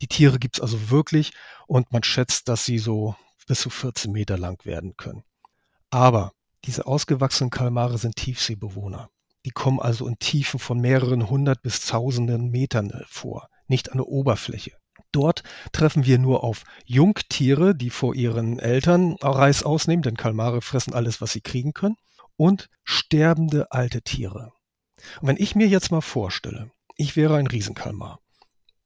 Die 0.00 0.06
Tiere 0.06 0.38
gibt's 0.38 0.60
also 0.60 0.90
wirklich 0.90 1.32
und 1.66 1.92
man 1.92 2.04
schätzt, 2.04 2.48
dass 2.48 2.64
sie 2.64 2.78
so 2.78 3.16
bis 3.46 3.60
zu 3.60 3.70
14 3.70 4.12
Meter 4.12 4.38
lang 4.38 4.64
werden 4.64 4.96
können. 4.96 5.24
Aber 5.90 6.32
diese 6.64 6.86
ausgewachsenen 6.86 7.50
Kalmare 7.50 7.98
sind 7.98 8.16
Tiefseebewohner. 8.16 9.10
Die 9.44 9.50
kommen 9.50 9.80
also 9.80 10.06
in 10.06 10.18
Tiefen 10.18 10.58
von 10.58 10.80
mehreren 10.80 11.28
hundert 11.28 11.62
bis 11.62 11.84
tausenden 11.84 12.50
Metern 12.50 12.90
äh, 12.90 13.04
vor, 13.06 13.48
nicht 13.68 13.92
an 13.92 13.98
der 13.98 14.08
Oberfläche. 14.08 14.72
Dort 15.12 15.42
treffen 15.72 16.06
wir 16.06 16.18
nur 16.18 16.42
auf 16.42 16.64
Jungtiere, 16.86 17.74
die 17.74 17.90
vor 17.90 18.14
ihren 18.14 18.58
Eltern 18.58 19.14
Reis 19.20 19.62
ausnehmen, 19.62 20.02
denn 20.02 20.16
Kalmare 20.16 20.60
fressen 20.60 20.94
alles, 20.94 21.20
was 21.20 21.32
sie 21.32 21.40
kriegen 21.40 21.72
können, 21.72 21.96
und 22.36 22.68
sterbende 22.82 23.70
alte 23.70 24.02
Tiere. 24.02 24.52
Und 25.20 25.28
wenn 25.28 25.36
ich 25.36 25.54
mir 25.54 25.68
jetzt 25.68 25.92
mal 25.92 26.00
vorstelle, 26.00 26.70
ich 26.96 27.14
wäre 27.14 27.36
ein 27.36 27.46
Riesenkalmar, 27.46 28.18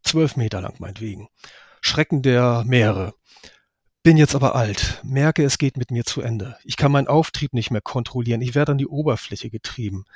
zwölf 0.03 0.37
Meter 0.37 0.61
lang 0.61 0.75
meinetwegen, 0.81 1.29
Schrecken 1.81 2.23
der 2.23 2.65
Meere, 2.67 3.15
bin 4.09 4.17
jetzt 4.17 4.35
aber 4.35 4.55
alt, 4.55 5.03
merke, 5.05 5.45
es 5.45 5.59
geht 5.59 5.77
mit 5.77 5.91
mir 5.91 6.03
zu 6.03 6.23
Ende. 6.23 6.57
Ich 6.65 6.79
kann 6.79 6.91
meinen 6.91 7.09
Auftrieb 7.09 7.53
nicht 7.53 7.71
mehr 7.71 7.83
kontrollieren. 7.83 8.41
Ich 8.41 8.55
werde 8.55 8.73
an 8.73 8.79
die 8.79 8.87
Oberfläche 8.87 9.51
getrieben. 9.51 10.07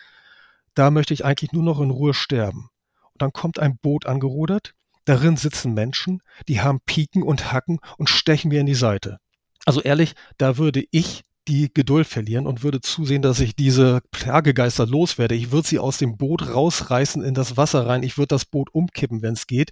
Da 0.73 0.91
möchte 0.91 1.13
ich 1.13 1.27
eigentlich 1.27 1.53
nur 1.53 1.63
noch 1.63 1.79
in 1.79 1.91
Ruhe 1.91 2.15
sterben. 2.15 2.71
Und 3.13 3.21
dann 3.21 3.35
kommt 3.35 3.59
ein 3.59 3.77
Boot 3.77 4.07
angerudert. 4.07 4.73
Darin 5.05 5.37
sitzen 5.37 5.75
Menschen, 5.75 6.23
die 6.49 6.63
haben 6.63 6.81
Piken 6.87 7.23
und 7.23 7.53
Hacken 7.53 7.81
und 7.99 8.09
stechen 8.09 8.49
mir 8.49 8.61
in 8.61 8.67
die 8.67 8.75
Seite. 8.75 9.19
Also 9.67 9.83
ehrlich, 9.83 10.15
da 10.39 10.57
würde 10.57 10.85
ich 10.91 11.21
die 11.47 11.71
Geduld 11.71 12.07
verlieren 12.07 12.47
und 12.47 12.63
würde 12.63 12.81
zusehen, 12.81 13.21
dass 13.21 13.41
ich 13.41 13.55
diese 13.57 14.01
Plagegeister 14.11 14.87
loswerde. 14.87 15.35
Ich 15.35 15.53
würde 15.53 15.69
sie 15.69 15.79
aus 15.79 15.99
dem 15.99 16.17
Boot 16.17 16.49
rausreißen 16.49 17.23
in 17.23 17.35
das 17.35 17.59
Wasser 17.59 17.87
rein. 17.87 18.05
Ich 18.05 18.17
würde 18.17 18.29
das 18.29 18.47
Boot 18.47 18.71
umkippen, 18.73 19.21
wenn 19.21 19.35
es 19.35 19.47
geht 19.47 19.71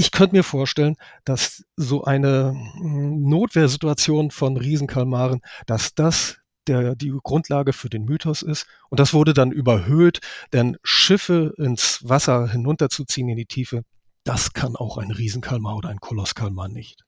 ich 0.00 0.12
könnte 0.12 0.34
mir 0.34 0.44
vorstellen, 0.44 0.96
dass 1.26 1.62
so 1.76 2.04
eine 2.04 2.54
hm, 2.78 3.28
Notwehrsituation 3.28 4.30
von 4.30 4.56
Riesenkalmaren, 4.56 5.42
dass 5.66 5.94
das 5.94 6.38
der, 6.66 6.96
die 6.96 7.12
Grundlage 7.22 7.74
für 7.74 7.90
den 7.90 8.06
Mythos 8.06 8.40
ist. 8.40 8.66
Und 8.88 8.98
das 8.98 9.12
wurde 9.12 9.34
dann 9.34 9.52
überhöht, 9.52 10.20
denn 10.54 10.78
Schiffe 10.82 11.52
ins 11.58 12.00
Wasser 12.02 12.48
hinunterzuziehen 12.48 13.28
in 13.28 13.36
die 13.36 13.44
Tiefe, 13.44 13.82
das 14.24 14.54
kann 14.54 14.74
auch 14.74 14.96
ein 14.96 15.10
Riesenkalmar 15.10 15.76
oder 15.76 15.90
ein 15.90 16.00
Kolosskalmar 16.00 16.68
nicht. 16.68 17.04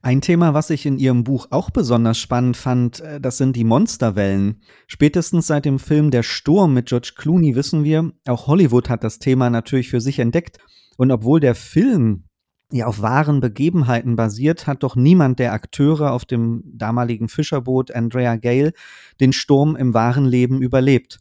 Ein 0.00 0.22
Thema, 0.22 0.54
was 0.54 0.70
ich 0.70 0.86
in 0.86 0.98
Ihrem 0.98 1.24
Buch 1.24 1.48
auch 1.50 1.68
besonders 1.68 2.18
spannend 2.18 2.56
fand, 2.56 3.00
äh, 3.00 3.20
das 3.20 3.36
sind 3.36 3.54
die 3.54 3.64
Monsterwellen. 3.64 4.62
Spätestens 4.86 5.46
seit 5.46 5.66
dem 5.66 5.78
Film 5.78 6.10
Der 6.10 6.22
Sturm 6.22 6.72
mit 6.72 6.86
George 6.86 7.12
Clooney 7.16 7.54
wissen 7.54 7.84
wir, 7.84 8.12
auch 8.26 8.46
Hollywood 8.46 8.88
hat 8.88 9.04
das 9.04 9.18
Thema 9.18 9.50
natürlich 9.50 9.90
für 9.90 10.00
sich 10.00 10.18
entdeckt 10.18 10.58
Und 10.96 11.10
obwohl 11.10 11.40
der 11.40 11.54
Film 11.54 12.24
ja 12.72 12.86
auf 12.86 13.02
wahren 13.02 13.40
Begebenheiten 13.40 14.16
basiert, 14.16 14.66
hat 14.66 14.82
doch 14.82 14.96
niemand 14.96 15.38
der 15.38 15.52
Akteure 15.52 16.12
auf 16.12 16.24
dem 16.24 16.62
damaligen 16.64 17.28
Fischerboot 17.28 17.92
Andrea 17.92 18.36
Gale 18.36 18.72
den 19.20 19.32
Sturm 19.32 19.76
im 19.76 19.94
wahren 19.94 20.24
Leben 20.24 20.60
überlebt. 20.60 21.20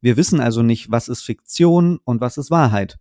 Wir 0.00 0.16
wissen 0.16 0.40
also 0.40 0.62
nicht, 0.62 0.90
was 0.90 1.08
ist 1.08 1.22
Fiktion 1.22 1.98
und 2.04 2.20
was 2.20 2.38
ist 2.38 2.50
Wahrheit. 2.50 2.98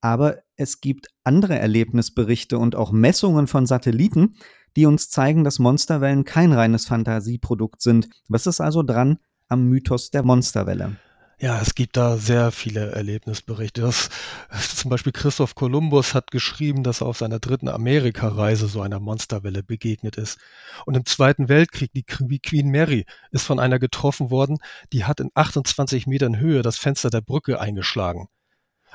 Aber 0.00 0.38
es 0.56 0.80
gibt 0.80 1.08
andere 1.22 1.58
Erlebnisberichte 1.58 2.58
und 2.58 2.74
auch 2.74 2.90
Messungen 2.90 3.46
von 3.46 3.66
Satelliten, 3.66 4.34
die 4.76 4.86
uns 4.86 5.10
zeigen, 5.10 5.44
dass 5.44 5.58
Monsterwellen 5.58 6.24
kein 6.24 6.52
reines 6.52 6.86
Fantasieprodukt 6.86 7.82
sind. 7.82 8.08
Was 8.28 8.46
ist 8.46 8.60
also 8.60 8.82
dran 8.82 9.18
am 9.48 9.68
Mythos 9.68 10.10
der 10.10 10.24
Monsterwelle? 10.24 10.96
Ja, 11.38 11.60
es 11.60 11.74
gibt 11.74 11.96
da 11.96 12.18
sehr 12.18 12.52
viele 12.52 12.92
Erlebnisberichte. 12.92 13.80
Das, 13.80 14.10
zum 14.76 14.90
Beispiel 14.90 15.12
Christoph 15.12 15.54
Kolumbus 15.54 16.14
hat 16.14 16.30
geschrieben, 16.30 16.84
dass 16.84 17.00
er 17.00 17.08
auf 17.08 17.18
seiner 17.18 17.40
dritten 17.40 17.68
Amerikareise 17.68 18.68
so 18.68 18.80
einer 18.80 19.00
Monsterwelle 19.00 19.62
begegnet 19.62 20.16
ist. 20.16 20.38
Und 20.86 20.96
im 20.96 21.04
Zweiten 21.04 21.48
Weltkrieg, 21.48 21.90
die 21.92 22.04
Queen 22.04 22.70
Mary 22.70 23.06
ist 23.32 23.44
von 23.44 23.58
einer 23.58 23.80
getroffen 23.80 24.30
worden, 24.30 24.58
die 24.92 25.04
hat 25.04 25.18
in 25.18 25.30
28 25.34 26.06
Metern 26.06 26.38
Höhe 26.38 26.62
das 26.62 26.78
Fenster 26.78 27.10
der 27.10 27.22
Brücke 27.22 27.60
eingeschlagen. 27.60 28.28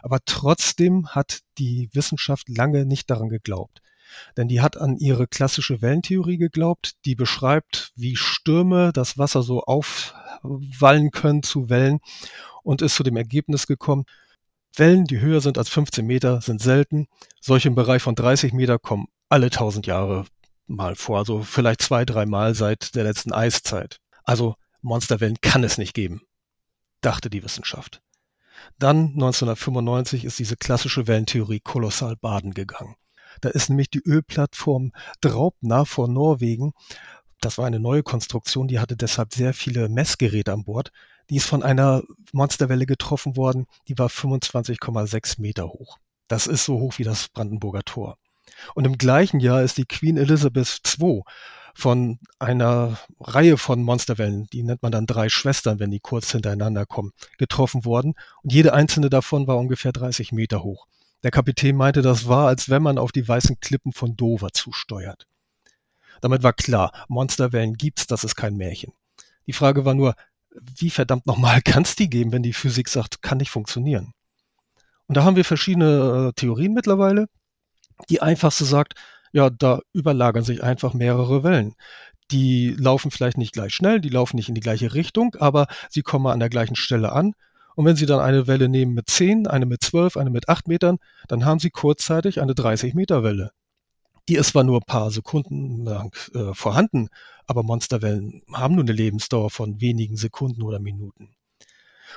Aber 0.02 0.20
trotzdem 0.26 1.08
hat 1.10 1.42
die 1.58 1.90
Wissenschaft 1.94 2.48
lange 2.50 2.86
nicht 2.86 3.10
daran 3.10 3.30
geglaubt. 3.30 3.82
Denn 4.38 4.48
die 4.48 4.62
hat 4.62 4.78
an 4.78 4.96
ihre 4.98 5.28
klassische 5.28 5.82
Wellentheorie 5.82 6.38
geglaubt, 6.38 6.96
die 7.04 7.16
beschreibt, 7.16 7.92
wie 7.96 8.16
Stürme 8.16 8.94
das 8.94 9.18
Wasser 9.18 9.44
so 9.44 9.64
auf 9.64 10.14
wallen 10.44 11.12
können 11.12 11.44
zu 11.44 11.70
Wellen 11.70 12.00
und 12.64 12.82
ist 12.82 12.96
zu 12.96 13.04
dem 13.04 13.18
Ergebnis 13.18 13.68
gekommen, 13.68 14.06
Wellen, 14.76 15.06
die 15.06 15.20
höher 15.20 15.42
sind 15.42 15.58
als 15.58 15.70
15 15.70 16.06
Meter, 16.06 16.42
sind 16.42 16.62
selten. 16.62 17.08
Solche 17.42 17.68
im 17.68 17.76
Bereich 17.76 18.02
von 18.02 18.16
30 18.16 18.54
Meter 18.54 18.78
kommen 18.78 19.08
alle 19.30 19.48
1000 19.48 19.88
Jahre 19.88 20.26
mal 20.68 20.96
vor, 20.96 21.18
also 21.20 21.42
vielleicht 21.42 21.82
zwei, 21.82 22.06
dreimal 22.06 22.54
seit 22.54 22.96
der 22.96 23.04
letzten 23.04 23.32
Eiszeit. 23.32 24.00
Also 24.24 24.56
Monsterwellen 24.82 25.38
kann 25.42 25.64
es 25.64 25.78
nicht 25.78 25.94
geben, 25.94 26.22
dachte 27.02 27.30
die 27.30 27.44
Wissenschaft. 27.44 28.02
Dann 28.78 29.14
1995 29.14 30.26
ist 30.26 30.40
diese 30.40 30.58
klassische 30.58 31.08
Wellentheorie 31.08 31.60
kolossal 31.60 32.16
baden 32.16 32.54
gegangen. 32.54 32.96
Da 33.42 33.50
ist 33.50 33.70
nämlich 33.70 33.90
die 33.90 34.02
Ölplattform 34.04 34.92
Draupner 35.22 35.86
vor 35.86 36.08
Norwegen 36.08 36.74
das 37.42 37.58
war 37.58 37.66
eine 37.66 37.80
neue 37.80 38.04
Konstruktion, 38.04 38.68
die 38.68 38.80
hatte 38.80 38.98
deshalb 38.98 39.34
sehr 39.34 39.54
viele 39.54 39.90
Messgeräte 39.90 40.54
an 40.54 40.64
Bord. 40.64 40.92
Die 41.30 41.38
ist 41.38 41.46
von 41.46 41.64
einer 41.64 42.04
Monsterwelle 42.32 42.86
getroffen 42.86 43.36
worden, 43.36 43.68
die 43.88 43.98
war 43.98 44.08
25,6 44.08 45.42
Meter 45.42 45.68
hoch. 45.68 45.98
Das 46.28 46.48
ist 46.48 46.66
so 46.66 46.80
hoch 46.80 46.98
wie 46.98 47.04
das 47.04 47.30
Brandenburger 47.30 47.84
Tor. 47.84 48.18
Und 48.76 48.86
im 48.86 48.98
gleichen 48.98 49.40
Jahr 49.40 49.62
ist 49.62 49.78
die 49.78 49.86
Queen 49.86 50.18
Elizabeth 50.18 50.82
II 51.00 51.22
von 51.76 52.18
einer 52.40 52.98
Reihe 53.20 53.58
von 53.58 53.84
Monsterwellen, 53.84 54.48
die 54.52 54.64
nennt 54.64 54.82
man 54.82 54.92
dann 54.92 55.06
drei 55.06 55.30
Schwestern, 55.30 55.80
wenn 55.80 55.92
die 55.92 56.00
kurz 56.00 56.32
hintereinander 56.32 56.88
kommen, 56.88 57.12
getroffen 57.38 57.86
worden. 57.86 58.16
Und 58.42 58.52
jede 58.52 58.74
einzelne 58.74 59.12
davon 59.12 59.46
war 59.46 59.58
ungefähr 59.58 59.92
30 59.92 60.32
Meter 60.32 60.64
hoch. 60.64 60.88
Der 61.24 61.32
Kapitän 61.32 61.76
meinte, 61.76 62.02
das 62.02 62.28
war, 62.28 62.48
als 62.48 62.70
wenn 62.70 62.82
man 62.82 62.98
auf 62.98 63.12
die 63.12 63.28
weißen 63.28 63.60
Klippen 63.60 63.92
von 63.92 64.16
Dover 64.16 64.52
zusteuert. 64.54 65.28
Damit 66.22 66.44
war 66.44 66.54
klar, 66.54 66.92
Monsterwellen 67.08 67.76
gibt's, 67.76 68.08
das 68.08 68.24
ist 68.24 68.36
kein 68.36 68.56
Märchen. 68.56 68.94
Die 69.46 69.54
Frage 69.54 69.86
war 69.86 69.94
nur, 69.94 70.16
wie 70.80 70.90
verdammt 70.90 71.26
nochmal 71.26 71.62
kann 71.66 71.84
es 71.84 71.96
die 71.96 72.10
geben, 72.10 72.32
wenn 72.32 72.44
die 72.44 72.54
Physik 72.54 72.90
sagt, 72.90 73.22
kann 73.22 73.38
nicht 73.38 73.52
funktionieren? 73.52 74.14
Und 75.08 75.16
da 75.18 75.24
haben 75.24 75.36
wir 75.36 75.46
verschiedene 75.46 76.30
äh, 76.30 76.34
Theorien 76.34 76.74
mittlerweile. 76.74 77.28
Die 78.10 78.22
einfachste 78.22 78.66
sagt, 78.66 78.94
ja, 79.32 79.50
da 79.50 79.80
überlagern 79.94 80.44
sich 80.44 80.64
einfach 80.64 80.94
mehrere 80.94 81.44
Wellen. 81.44 81.76
Die 82.32 82.76
laufen 82.78 83.12
vielleicht 83.12 83.38
nicht 83.38 83.54
gleich 83.54 83.74
schnell, 83.74 84.02
die 84.02 84.10
laufen 84.10 84.36
nicht 84.36 84.50
in 84.50 84.56
die 84.56 84.62
gleiche 84.62 84.94
Richtung, 84.94 85.36
aber 85.40 85.68
sie 85.90 86.02
kommen 86.02 86.28
an 86.28 86.40
der 86.40 86.50
gleichen 86.50 86.76
Stelle 86.76 87.14
an. 87.14 87.34
Und 87.76 87.86
wenn 87.86 87.96
Sie 87.96 88.08
dann 88.08 88.20
eine 88.20 88.48
Welle 88.48 88.70
nehmen 88.70 88.96
mit 88.96 89.08
10, 89.08 89.46
eine 89.46 89.68
mit 89.68 89.84
12, 89.84 90.18
eine 90.18 90.32
mit 90.32 90.50
8 90.50 90.68
Metern, 90.68 90.98
dann 91.28 91.46
haben 91.46 91.60
Sie 91.60 91.70
kurzzeitig 91.70 92.42
eine 92.42 92.56
30 92.56 92.96
Meter 92.96 93.22
Welle. 93.22 93.52
Die 94.28 94.36
ist 94.36 94.50
zwar 94.50 94.64
nur 94.64 94.80
ein 94.80 94.86
paar 94.86 95.12
Sekunden 95.12 95.86
lang 95.86 96.16
äh, 96.34 96.54
vorhanden, 96.54 97.10
aber 97.46 97.64
Monsterwellen 97.64 98.44
haben 98.52 98.76
nur 98.76 98.84
eine 98.84 98.92
Lebensdauer 98.92 99.50
von 99.50 99.80
wenigen 99.80 100.18
Sekunden 100.18 100.62
oder 100.64 100.80
Minuten. 100.80 101.36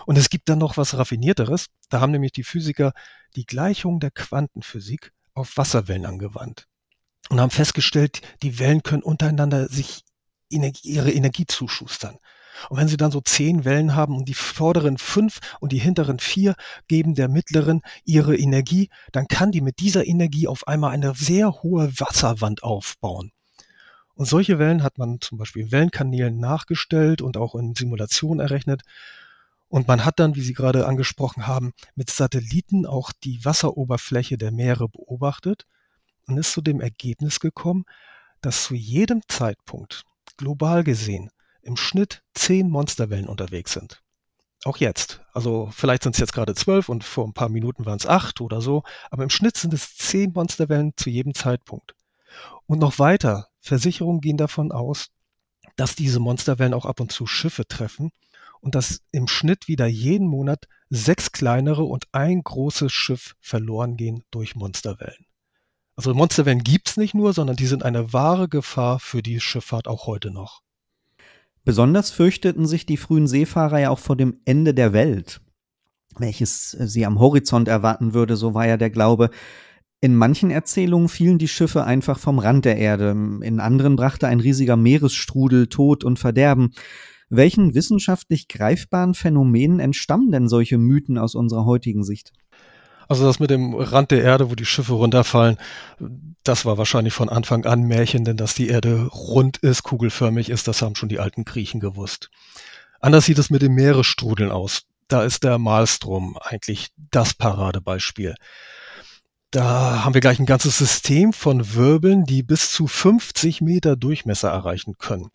Und 0.07 0.19
es 0.19 0.31
gibt 0.31 0.49
dann 0.49 0.59
noch 0.59 0.76
was 0.76 0.97
Raffinierteres. 0.97 1.67
Da 1.88 2.00
haben 2.00 2.12
nämlich 2.12 2.33
die 2.33 2.45
Physiker 2.45 2.93
die 3.37 3.47
Gleichung 3.47 4.00
der 4.00 4.11
Quantenphysik 4.11 5.12
auf 5.35 5.57
Wasserwellen 5.57 6.07
angewandt 6.07 6.67
und 7.29 7.40
haben 7.40 7.50
festgestellt, 7.50 8.21
die 8.43 8.59
Wellen 8.59 8.83
können 8.83 9.02
untereinander 9.02 9.69
sich 9.69 10.05
ihre 10.49 11.12
Energie 11.12 11.47
zuschustern. 11.47 12.19
Und 12.69 12.78
wenn 12.78 12.88
Sie 12.88 12.97
dann 12.97 13.11
so 13.11 13.21
zehn 13.21 13.64
Wellen 13.64 13.95
haben 13.95 14.16
und 14.16 14.28
die 14.28 14.35
vorderen 14.35 14.99
fünf 14.99 15.40
und 15.61 15.73
die 15.73 15.78
hinteren 15.78 16.19
vier 16.19 16.54
geben 16.88 17.14
der 17.14 17.28
mittleren 17.28 17.83
ihre 18.04 18.37
Energie, 18.37 18.90
dann 19.12 19.28
kann 19.28 19.52
die 19.52 19.61
mit 19.61 19.78
dieser 19.80 20.07
Energie 20.07 20.49
auf 20.49 20.66
einmal 20.69 20.92
eine 20.92 21.14
sehr 21.14 21.62
hohe 21.62 21.92
Wasserwand 21.99 22.62
aufbauen. 22.62 23.33
Und 24.14 24.26
solche 24.26 24.59
Wellen 24.59 24.83
hat 24.83 24.99
man 24.99 25.21
zum 25.21 25.38
Beispiel 25.38 25.62
in 25.62 25.73
Wellenkanälen 25.73 26.38
nachgestellt 26.38 27.23
und 27.23 27.37
auch 27.37 27.54
in 27.54 27.75
Simulationen 27.75 28.40
errechnet. 28.40 28.83
Und 29.69 29.88
man 29.88 30.04
hat 30.04 30.19
dann, 30.19 30.35
wie 30.35 30.42
Sie 30.42 30.52
gerade 30.52 30.87
angesprochen 30.87 31.47
haben, 31.47 31.73
mit 31.95 32.11
Satelliten 32.11 32.85
auch 32.85 33.12
die 33.25 33.45
Wasseroberfläche 33.45 34.37
der 34.37 34.50
Meere 34.50 34.88
beobachtet 34.88 35.64
und 36.26 36.37
ist 36.37 36.52
zu 36.52 36.61
dem 36.61 36.80
Ergebnis 36.80 37.40
gekommen, 37.40 37.85
dass 38.42 38.64
zu 38.64 38.75
jedem 38.75 39.23
Zeitpunkt 39.28 40.04
global 40.37 40.85
gesehen 40.85 41.30
im 41.62 41.76
Schnitt 41.76 42.23
zehn 42.35 42.69
Monsterwellen 42.69 43.29
unterwegs 43.29 43.73
sind. 43.73 44.02
Auch 44.64 44.76
jetzt. 44.76 45.21
Also 45.33 45.71
vielleicht 45.73 46.02
sind 46.02 46.14
es 46.14 46.21
jetzt 46.21 46.35
gerade 46.35 46.55
zwölf 46.55 46.88
und 46.88 47.02
vor 47.02 47.26
ein 47.26 47.33
paar 47.33 47.49
Minuten 47.49 47.87
waren 47.87 47.99
es 47.99 48.07
acht 48.07 48.40
oder 48.40 48.61
so, 48.61 48.83
aber 49.11 49.23
im 49.23 49.31
Schnitt 49.31 49.57
sind 49.57 49.73
es 49.73 49.97
zehn 49.97 50.33
Monsterwellen 50.33 50.93
zu 50.97 51.09
jedem 51.09 51.35
Zeitpunkt. 51.35 51.95
Und 52.67 52.79
noch 52.79 52.99
weiter, 52.99 53.49
Versicherungen 53.61 54.21
gehen 54.21 54.37
davon 54.37 54.71
aus, 54.71 55.09
dass 55.76 55.97
diese 55.97 56.21
Monsterwellen 56.21 56.75
auch 56.75 56.85
ab 56.85 57.00
und 57.00 57.11
zu 57.11 57.26
Schiffe 57.26 57.67
treffen 57.67 58.11
und 58.61 58.75
dass 58.75 59.00
im 59.12 59.29
Schnitt 59.29 59.67
wieder 59.69 59.87
jeden 59.87 60.26
Monat 60.26 60.69
sechs 60.90 61.33
kleinere 61.33 61.85
und 61.85 62.05
ein 62.12 62.43
großes 62.43 62.93
Schiff 62.93 63.35
verloren 63.40 63.97
gehen 63.97 64.25
durch 64.31 64.57
Monsterwellen. 64.57 65.26
Also 65.97 66.14
Monsterwellen 66.14 66.62
gibt 66.62 66.90
es 66.90 66.97
nicht 66.97 67.14
nur, 67.14 67.33
sondern 67.33 67.57
die 67.57 67.67
sind 67.67 67.83
eine 67.83 68.12
wahre 68.12 68.49
Gefahr 68.49 69.00
für 69.00 69.23
die 69.23 69.40
Schifffahrt 69.40 69.88
auch 69.88 70.07
heute 70.07 70.31
noch. 70.31 70.62
Besonders 71.64 72.11
fürchteten 72.11 72.67
sich 72.67 72.87
die 72.87 72.97
frühen 72.97 73.26
Seefahrer 73.26 73.81
ja 73.81 73.90
auch 73.90 73.99
vor 73.99 74.17
dem 74.17 74.38
Ende 74.45 74.75
der 74.75 74.93
Welt, 74.93 75.40
welches 76.19 76.71
sie 76.71 77.05
am 77.05 77.21
Horizont 77.21 77.69
erwarten 77.69 78.14
würde, 78.14 78.37
so 78.37 78.55
war 78.55 78.67
ja 78.67 78.76
der 78.76 78.90
Glaube. 78.90 79.31
In 80.00 80.17
manchen 80.17 80.50
Erzählungen 80.50 81.11
fielen 81.11 81.38
die 81.38 81.49
Schiffe 81.49 81.85
einfach 81.85 82.19
vom 82.19 82.38
Rand 82.38 82.64
der 82.64 82.79
Erde, 82.79 83.11
in 83.11 83.61
anderen 83.61 83.97
brachte 83.97 84.26
ein 84.26 84.40
riesiger 84.40 84.76
Meeresstrudel 84.76 85.67
Tod 85.67 86.05
und 86.05 86.19
Verderben. 86.19 86.73
Welchen 87.29 87.75
wissenschaftlich 87.75 88.49
greifbaren 88.49 89.14
Phänomenen 89.14 89.79
entstammen 89.79 90.33
denn 90.33 90.49
solche 90.49 90.79
Mythen 90.79 91.19
aus 91.19 91.35
unserer 91.35 91.67
heutigen 91.67 92.02
Sicht? 92.02 92.33
Also 93.11 93.26
das 93.26 93.40
mit 93.40 93.50
dem 93.50 93.75
Rand 93.75 94.12
der 94.12 94.23
Erde, 94.23 94.52
wo 94.52 94.55
die 94.55 94.64
Schiffe 94.64 94.93
runterfallen, 94.93 95.57
das 96.45 96.64
war 96.64 96.79
wahrscheinlich 96.79 97.12
von 97.12 97.29
Anfang 97.29 97.64
an 97.64 97.83
Märchen, 97.83 98.25
denn 98.25 98.37
dass 98.37 98.55
die 98.55 98.69
Erde 98.69 99.09
rund 99.09 99.57
ist, 99.57 99.83
kugelförmig 99.83 100.49
ist, 100.49 100.69
das 100.69 100.81
haben 100.81 100.95
schon 100.95 101.09
die 101.09 101.19
alten 101.19 101.45
Griechen 101.45 101.81
gewusst. 101.81 102.31
Anders 103.00 103.25
sieht 103.25 103.38
es 103.38 103.50
mit 103.50 103.62
den 103.62 103.73
Meeresstrudeln 103.73 104.52
aus. 104.52 104.83
Da 105.09 105.25
ist 105.25 105.43
der 105.43 105.59
Malstrom 105.59 106.38
eigentlich 106.40 106.90
das 107.11 107.35
Paradebeispiel. 107.35 108.37
Da 109.50 110.05
haben 110.05 110.14
wir 110.14 110.21
gleich 110.21 110.38
ein 110.38 110.47
ganzes 110.47 110.79
System 110.79 111.33
von 111.33 111.75
Wirbeln, 111.75 112.23
die 112.26 112.45
bis 112.45 112.71
zu 112.71 112.87
50 112.87 113.61
Meter 113.61 113.97
Durchmesser 113.97 114.50
erreichen 114.50 114.99
können. 114.99 115.31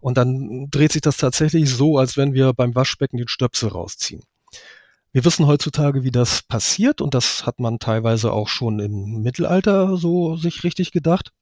Und 0.00 0.16
dann 0.16 0.68
dreht 0.70 0.92
sich 0.92 1.02
das 1.02 1.18
tatsächlich 1.18 1.68
so, 1.68 1.98
als 1.98 2.16
wenn 2.16 2.32
wir 2.32 2.54
beim 2.54 2.74
Waschbecken 2.74 3.18
den 3.18 3.28
Stöpsel 3.28 3.68
rausziehen. 3.68 4.22
Wir 5.14 5.26
wissen 5.26 5.46
heutzutage, 5.46 6.04
wie 6.04 6.10
das 6.10 6.42
passiert 6.42 7.02
und 7.02 7.12
das 7.12 7.44
hat 7.44 7.60
man 7.60 7.78
teilweise 7.78 8.32
auch 8.32 8.48
schon 8.48 8.78
im 8.78 9.20
Mittelalter 9.20 9.98
so 9.98 10.36
sich 10.36 10.64
richtig 10.64 10.90
gedacht. 10.90 11.32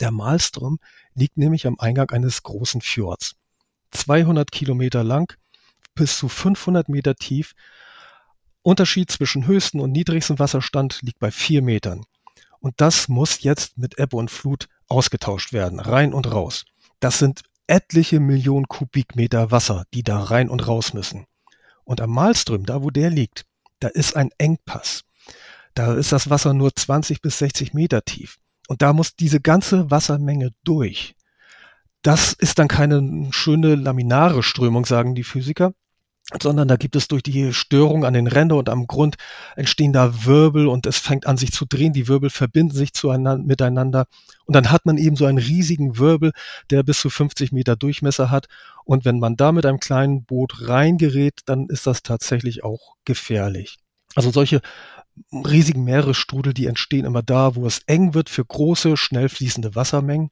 Der 0.00 0.10
Malstrom 0.10 0.78
liegt 1.14 1.38
nämlich 1.38 1.66
am 1.66 1.78
Eingang 1.78 2.10
eines 2.10 2.42
großen 2.42 2.82
Fjords. 2.82 3.36
200 3.92 4.52
Kilometer 4.52 5.04
lang, 5.04 5.32
bis 5.94 6.18
zu 6.18 6.28
500 6.28 6.90
Meter 6.90 7.14
tief. 7.14 7.54
Unterschied 8.60 9.10
zwischen 9.10 9.46
höchsten 9.46 9.80
und 9.80 9.92
niedrigsten 9.92 10.38
Wasserstand 10.38 11.00
liegt 11.00 11.18
bei 11.18 11.30
vier 11.30 11.62
Metern. 11.62 12.04
Und 12.60 12.74
das 12.82 13.08
muss 13.08 13.42
jetzt 13.42 13.78
mit 13.78 13.98
Ebbe 13.98 14.18
und 14.18 14.30
Flut 14.30 14.68
ausgetauscht 14.86 15.54
werden, 15.54 15.80
rein 15.80 16.12
und 16.12 16.30
raus. 16.30 16.66
Das 17.00 17.18
sind 17.18 17.42
etliche 17.66 18.20
Millionen 18.20 18.68
Kubikmeter 18.68 19.50
Wasser, 19.50 19.84
die 19.94 20.02
da 20.02 20.22
rein 20.22 20.50
und 20.50 20.68
raus 20.68 20.92
müssen. 20.92 21.24
Und 21.88 22.02
am 22.02 22.10
Malström, 22.10 22.66
da 22.66 22.82
wo 22.82 22.90
der 22.90 23.08
liegt, 23.08 23.46
da 23.80 23.88
ist 23.88 24.14
ein 24.14 24.28
Engpass. 24.36 25.04
da 25.72 25.94
ist 25.94 26.12
das 26.12 26.28
Wasser 26.28 26.52
nur 26.52 26.74
20 26.74 27.22
bis 27.22 27.38
60 27.38 27.72
Meter 27.72 28.04
tief. 28.04 28.36
Und 28.68 28.82
da 28.82 28.92
muss 28.92 29.16
diese 29.16 29.40
ganze 29.40 29.90
Wassermenge 29.90 30.50
durch. 30.64 31.14
Das 32.02 32.34
ist 32.34 32.58
dann 32.58 32.68
keine 32.68 33.28
schöne 33.30 33.74
laminare 33.74 34.42
Strömung, 34.42 34.84
sagen 34.84 35.14
die 35.14 35.24
Physiker, 35.24 35.72
sondern 36.42 36.68
da 36.68 36.76
gibt 36.76 36.94
es 36.94 37.08
durch 37.08 37.22
die 37.22 37.54
Störung 37.54 38.04
an 38.04 38.12
den 38.12 38.26
Rändern 38.26 38.58
und 38.58 38.68
am 38.68 38.86
Grund 38.86 39.16
entstehen 39.56 39.94
da 39.94 40.26
Wirbel 40.26 40.66
und 40.66 40.84
es 40.86 40.98
fängt 40.98 41.26
an 41.26 41.38
sich 41.38 41.52
zu 41.52 41.64
drehen. 41.64 41.94
Die 41.94 42.06
Wirbel 42.06 42.28
verbinden 42.28 42.76
sich 42.76 42.92
zueinander, 42.92 43.42
miteinander 43.44 44.06
und 44.44 44.54
dann 44.54 44.70
hat 44.70 44.84
man 44.84 44.98
eben 44.98 45.16
so 45.16 45.24
einen 45.24 45.38
riesigen 45.38 45.98
Wirbel, 45.98 46.32
der 46.70 46.82
bis 46.82 47.00
zu 47.00 47.08
50 47.08 47.52
Meter 47.52 47.76
Durchmesser 47.76 48.30
hat. 48.30 48.46
Und 48.84 49.04
wenn 49.06 49.18
man 49.18 49.36
da 49.36 49.52
mit 49.52 49.64
einem 49.64 49.80
kleinen 49.80 50.24
Boot 50.24 50.68
reingerät, 50.68 51.40
dann 51.46 51.66
ist 51.68 51.86
das 51.86 52.02
tatsächlich 52.02 52.62
auch 52.62 52.96
gefährlich. 53.04 53.78
Also 54.14 54.30
solche 54.30 54.60
riesigen 55.32 55.84
Meeresstrudel, 55.84 56.52
die 56.52 56.66
entstehen 56.66 57.04
immer 57.04 57.22
da, 57.22 57.54
wo 57.54 57.66
es 57.66 57.80
eng 57.86 58.14
wird 58.14 58.28
für 58.28 58.44
große, 58.44 58.96
schnell 58.96 59.28
fließende 59.28 59.74
Wassermengen. 59.74 60.30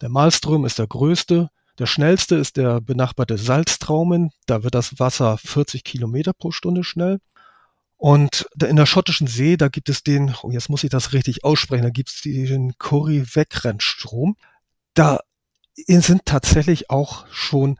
Der 0.00 0.08
Malström 0.08 0.64
ist 0.64 0.78
der 0.78 0.86
größte. 0.86 1.50
Der 1.78 1.86
schnellste 1.86 2.36
ist 2.36 2.56
der 2.56 2.80
benachbarte 2.80 3.38
Salztraumen. 3.38 4.30
Da 4.46 4.62
wird 4.62 4.74
das 4.74 4.98
Wasser 4.98 5.38
40 5.38 5.84
Kilometer 5.84 6.32
pro 6.32 6.50
Stunde 6.50 6.84
schnell. 6.84 7.18
Und 7.96 8.46
in 8.62 8.76
der 8.76 8.86
schottischen 8.86 9.26
See, 9.26 9.56
da 9.56 9.68
gibt 9.68 9.88
es 9.88 10.02
den, 10.02 10.34
oh 10.42 10.50
jetzt 10.50 10.68
muss 10.68 10.84
ich 10.84 10.90
das 10.90 11.12
richtig 11.12 11.44
aussprechen, 11.44 11.84
da 11.84 11.90
gibt 11.90 12.08
es 12.08 12.20
den 12.22 12.76
Curry-Wegrennstrom. 12.78 14.36
Da 14.94 15.20
sind 15.74 16.26
tatsächlich 16.26 16.90
auch 16.90 17.26
schon 17.30 17.78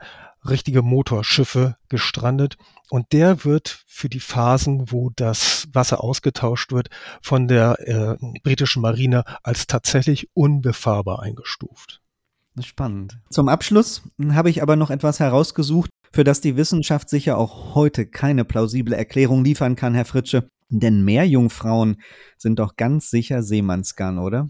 richtige 0.49 0.83
Motorschiffe 0.83 1.77
gestrandet. 1.89 2.57
Und 2.89 3.13
der 3.13 3.45
wird 3.45 3.85
für 3.87 4.09
die 4.09 4.21
Phasen, 4.21 4.91
wo 4.91 5.11
das 5.15 5.67
Wasser 5.73 6.03
ausgetauscht 6.03 6.73
wird, 6.73 6.89
von 7.21 7.49
der 7.49 7.79
äh, 7.81 8.17
britischen 8.43 8.83
Marine 8.83 9.25
als 9.43 9.67
tatsächlich 9.67 10.29
unbefahrbar 10.35 11.21
eingestuft. 11.21 12.02
Spannend. 12.61 13.19
Zum 13.31 13.49
Abschluss 13.49 14.03
habe 14.31 14.51
ich 14.51 14.63
aber 14.63 14.77
noch 14.77 14.91
etwas 14.91 15.21
herausgesucht, 15.21 15.91
für 16.13 16.25
das 16.25 16.43
die 16.43 16.57
Wissenschaft 16.57 17.09
sicher 17.09 17.39
auch 17.39 17.75
heute 17.75 18.07
keine 18.07 18.45
plausible 18.45 18.95
Erklärung 18.95 19.45
liefern 19.45 19.77
kann, 19.77 19.95
Herr 19.95 20.05
Fritsche. 20.05 20.49
Denn 20.69 21.05
Meerjungfrauen 21.05 22.01
sind 22.37 22.59
doch 22.59 22.77
ganz 22.77 23.11
sicher 23.11 23.43
Seemannsgarn, 23.43 24.19
oder? 24.19 24.49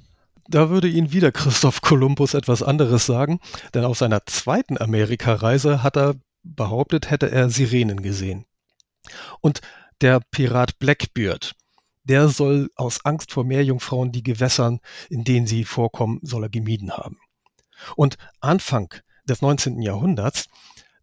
Da 0.49 0.71
würde 0.71 0.89
Ihnen 0.89 1.13
wieder 1.13 1.31
Christoph 1.31 1.81
Kolumbus 1.81 2.35
etwas 2.35 2.63
anderes 2.63 3.07
sagen, 3.07 3.39
denn 3.75 3.85
auf 3.85 3.99
seiner 3.99 4.27
zweiten 4.27 4.79
Amerikareise 4.79 5.83
hat 5.83 5.97
er 5.97 6.15
behauptet, 6.43 7.11
hätte 7.11 7.31
er 7.31 7.51
Sirenen 7.51 8.03
gesehen. 8.03 8.45
Und 9.41 9.61
der 10.01 10.21
Pirat 10.33 10.79
Blackbeard, 10.81 11.55
der 12.05 12.29
soll 12.29 12.69
aus 12.75 13.05
Angst 13.05 13.31
vor 13.33 13.45
Meerjungfrauen 13.45 14.11
die 14.11 14.25
Gewässern, 14.25 14.81
in 15.09 15.23
denen 15.23 15.47
sie 15.47 15.65
vorkommen, 15.65 16.19
soll 16.23 16.45
er 16.45 16.51
gemieden 16.51 16.91
haben. 16.91 17.19
Und 17.97 18.17
Anfang 18.41 18.95
des 19.29 19.43
19. 19.43 19.83
Jahrhunderts, 19.83 20.47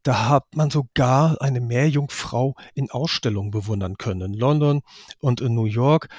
da 0.03 0.29
hat 0.29 0.55
man 0.55 0.69
sogar 0.69 1.41
eine 1.41 1.61
Meerjungfrau 1.61 2.55
in 2.73 2.89
Ausstellungen 2.89 3.51
bewundern 3.51 3.97
können. 3.97 4.33
In 4.33 4.33
London 4.33 4.81
und 5.19 5.41
in 5.41 5.55
New 5.55 5.65
York 5.65 6.09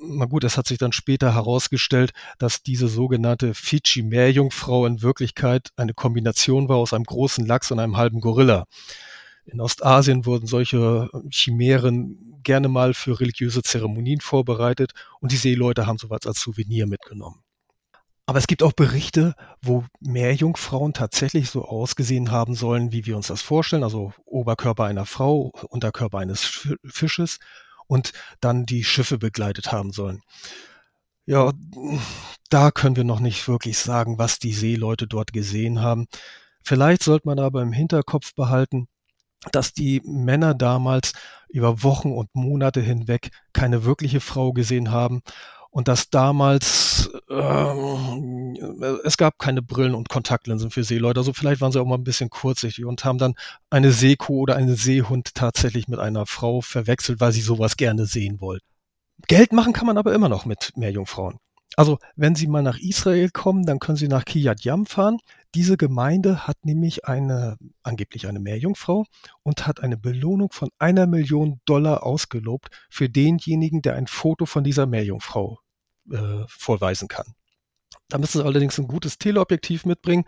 na 0.00 0.26
gut, 0.26 0.44
es 0.44 0.56
hat 0.56 0.66
sich 0.66 0.78
dann 0.78 0.92
später 0.92 1.34
herausgestellt, 1.34 2.12
dass 2.38 2.62
diese 2.62 2.88
sogenannte 2.88 3.54
Fidschi-Meerjungfrau 3.54 4.86
in 4.86 5.02
Wirklichkeit 5.02 5.70
eine 5.76 5.94
Kombination 5.94 6.68
war 6.68 6.76
aus 6.76 6.92
einem 6.92 7.04
großen 7.04 7.46
Lachs 7.46 7.70
und 7.70 7.78
einem 7.78 7.96
halben 7.96 8.20
Gorilla. 8.20 8.66
In 9.46 9.60
Ostasien 9.60 10.26
wurden 10.26 10.46
solche 10.46 11.08
Chimären 11.30 12.40
gerne 12.42 12.68
mal 12.68 12.94
für 12.94 13.20
religiöse 13.20 13.62
Zeremonien 13.62 14.20
vorbereitet 14.20 14.92
und 15.20 15.32
die 15.32 15.36
Seeleute 15.36 15.86
haben 15.86 15.98
sowas 15.98 16.26
als 16.26 16.40
Souvenir 16.40 16.86
mitgenommen. 16.86 17.45
Aber 18.28 18.38
es 18.38 18.48
gibt 18.48 18.64
auch 18.64 18.72
Berichte, 18.72 19.34
wo 19.62 19.84
Meerjungfrauen 20.00 20.92
tatsächlich 20.92 21.48
so 21.48 21.64
ausgesehen 21.64 22.32
haben 22.32 22.56
sollen, 22.56 22.90
wie 22.90 23.06
wir 23.06 23.16
uns 23.16 23.28
das 23.28 23.40
vorstellen, 23.40 23.84
also 23.84 24.12
Oberkörper 24.24 24.84
einer 24.84 25.06
Frau, 25.06 25.52
Unterkörper 25.68 26.18
eines 26.18 26.66
Fisches 26.84 27.38
und 27.86 28.12
dann 28.40 28.66
die 28.66 28.82
Schiffe 28.82 29.16
begleitet 29.16 29.70
haben 29.70 29.92
sollen. 29.92 30.22
Ja, 31.24 31.52
da 32.50 32.72
können 32.72 32.96
wir 32.96 33.04
noch 33.04 33.20
nicht 33.20 33.46
wirklich 33.46 33.78
sagen, 33.78 34.18
was 34.18 34.40
die 34.40 34.52
Seeleute 34.52 35.06
dort 35.06 35.32
gesehen 35.32 35.80
haben. 35.80 36.06
Vielleicht 36.64 37.04
sollte 37.04 37.28
man 37.28 37.38
aber 37.38 37.62
im 37.62 37.72
Hinterkopf 37.72 38.34
behalten, 38.34 38.88
dass 39.52 39.72
die 39.72 40.02
Männer 40.04 40.54
damals 40.54 41.12
über 41.48 41.84
Wochen 41.84 42.10
und 42.10 42.34
Monate 42.34 42.80
hinweg 42.80 43.30
keine 43.52 43.84
wirkliche 43.84 44.20
Frau 44.20 44.52
gesehen 44.52 44.90
haben 44.90 45.22
und 45.76 45.88
dass 45.88 46.08
damals 46.08 47.10
ähm, 47.28 48.56
es 49.04 49.18
gab 49.18 49.38
keine 49.38 49.60
Brillen 49.60 49.94
und 49.94 50.08
Kontaktlinsen 50.08 50.70
für 50.70 50.84
Seeleute. 50.84 51.20
Also 51.20 51.34
vielleicht 51.34 51.60
waren 51.60 51.70
sie 51.70 51.78
auch 51.78 51.86
mal 51.86 51.96
ein 51.96 52.02
bisschen 52.02 52.30
kurzsichtig 52.30 52.86
und 52.86 53.04
haben 53.04 53.18
dann 53.18 53.34
eine 53.68 53.92
Seekuh 53.92 54.40
oder 54.40 54.56
einen 54.56 54.74
Seehund 54.74 55.34
tatsächlich 55.34 55.86
mit 55.86 55.98
einer 55.98 56.24
Frau 56.24 56.62
verwechselt, 56.62 57.20
weil 57.20 57.32
sie 57.32 57.42
sowas 57.42 57.76
gerne 57.76 58.06
sehen 58.06 58.40
wollten. 58.40 58.64
Geld 59.28 59.52
machen 59.52 59.74
kann 59.74 59.86
man 59.86 59.98
aber 59.98 60.14
immer 60.14 60.30
noch 60.30 60.46
mit 60.46 60.72
Meerjungfrauen. 60.76 61.40
Also 61.76 61.98
wenn 62.14 62.34
Sie 62.34 62.46
mal 62.46 62.62
nach 62.62 62.78
Israel 62.78 63.28
kommen, 63.28 63.66
dann 63.66 63.78
können 63.78 63.98
Sie 63.98 64.08
nach 64.08 64.24
Kiyat 64.24 64.64
Yam 64.64 64.86
fahren. 64.86 65.18
Diese 65.54 65.76
Gemeinde 65.76 66.46
hat 66.46 66.56
nämlich 66.64 67.04
eine, 67.04 67.58
angeblich 67.82 68.26
eine 68.28 68.40
Meerjungfrau 68.40 69.04
und 69.42 69.66
hat 69.66 69.82
eine 69.82 69.98
Belohnung 69.98 70.52
von 70.52 70.70
einer 70.78 71.06
Million 71.06 71.60
Dollar 71.66 72.02
ausgelobt 72.02 72.70
für 72.88 73.10
denjenigen, 73.10 73.82
der 73.82 73.94
ein 73.96 74.06
Foto 74.06 74.46
von 74.46 74.64
dieser 74.64 74.86
Meerjungfrau 74.86 75.58
äh, 76.10 76.44
vorweisen 76.48 77.08
kann. 77.08 77.34
Da 78.08 78.18
müssen 78.18 78.38
Sie 78.38 78.44
allerdings 78.44 78.78
ein 78.78 78.88
gutes 78.88 79.18
Teleobjektiv 79.18 79.84
mitbringen 79.84 80.24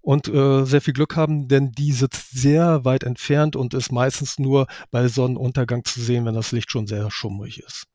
und 0.00 0.28
äh, 0.28 0.64
sehr 0.64 0.80
viel 0.80 0.94
Glück 0.94 1.16
haben, 1.16 1.48
denn 1.48 1.72
die 1.72 1.92
sitzt 1.92 2.30
sehr 2.30 2.84
weit 2.84 3.04
entfernt 3.04 3.56
und 3.56 3.74
ist 3.74 3.92
meistens 3.92 4.38
nur 4.38 4.66
bei 4.90 5.08
Sonnenuntergang 5.08 5.84
zu 5.84 6.00
sehen, 6.00 6.24
wenn 6.24 6.34
das 6.34 6.52
Licht 6.52 6.70
schon 6.70 6.86
sehr 6.86 7.10
schummrig 7.10 7.62
ist. 7.62 7.86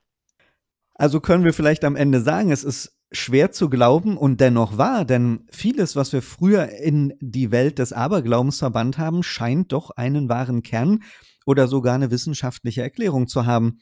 Also 0.94 1.20
können 1.20 1.44
wir 1.44 1.54
vielleicht 1.54 1.84
am 1.84 1.96
Ende 1.96 2.22
sagen, 2.22 2.52
es 2.52 2.64
ist 2.64 2.94
schwer 3.12 3.52
zu 3.52 3.70
glauben 3.70 4.18
und 4.18 4.40
dennoch 4.42 4.78
wahr, 4.78 5.06
denn 5.06 5.48
vieles, 5.52 5.96
was 5.96 6.14
wir 6.14 6.22
früher 6.22 6.70
in 6.70 7.14
die 7.20 7.52
Welt 7.52 7.80
des 7.80 7.94
Aberglaubens 7.94 8.60
verbannt 8.60 8.98
haben, 8.98 9.24
scheint 9.24 9.72
doch 9.72 9.92
einen 9.92 10.30
wahren 10.30 10.64
Kern 10.64 11.04
oder 11.46 11.68
sogar 11.68 11.96
eine 11.96 12.12
wissenschaftliche 12.12 12.82
Erklärung 12.82 13.28
zu 13.28 13.46
haben. 13.46 13.80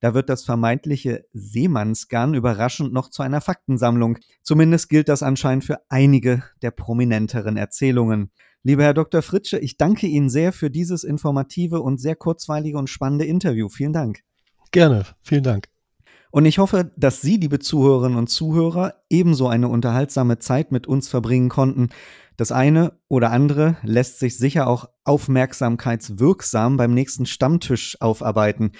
Da 0.00 0.14
wird 0.14 0.28
das 0.28 0.44
vermeintliche 0.44 1.24
Seemannsgarn 1.32 2.34
überraschend 2.34 2.92
noch 2.92 3.10
zu 3.10 3.22
einer 3.22 3.40
Faktensammlung. 3.40 4.18
Zumindest 4.42 4.88
gilt 4.88 5.08
das 5.08 5.22
anscheinend 5.22 5.64
für 5.64 5.80
einige 5.88 6.42
der 6.62 6.70
prominenteren 6.70 7.56
Erzählungen. 7.56 8.30
Lieber 8.62 8.82
Herr 8.82 8.94
Dr. 8.94 9.22
Fritsche, 9.22 9.58
ich 9.58 9.76
danke 9.76 10.06
Ihnen 10.06 10.28
sehr 10.28 10.52
für 10.52 10.70
dieses 10.70 11.04
informative 11.04 11.80
und 11.80 12.00
sehr 12.00 12.16
kurzweilige 12.16 12.78
und 12.78 12.90
spannende 12.90 13.24
Interview. 13.24 13.68
Vielen 13.68 13.92
Dank. 13.92 14.20
Gerne, 14.72 15.04
vielen 15.22 15.44
Dank. 15.44 15.68
Und 16.32 16.44
ich 16.44 16.58
hoffe, 16.58 16.92
dass 16.96 17.22
Sie, 17.22 17.36
liebe 17.36 17.60
Zuhörerinnen 17.60 18.18
und 18.18 18.26
Zuhörer, 18.26 18.94
ebenso 19.08 19.48
eine 19.48 19.68
unterhaltsame 19.68 20.38
Zeit 20.38 20.72
mit 20.72 20.86
uns 20.86 21.08
verbringen 21.08 21.48
konnten. 21.48 21.88
Das 22.36 22.52
eine 22.52 22.98
oder 23.08 23.30
andere 23.30 23.76
lässt 23.82 24.18
sich 24.18 24.36
sicher 24.36 24.66
auch 24.66 24.90
aufmerksamkeitswirksam 25.04 26.76
beim 26.76 26.92
nächsten 26.92 27.24
Stammtisch 27.24 27.96
aufarbeiten. 28.00 28.72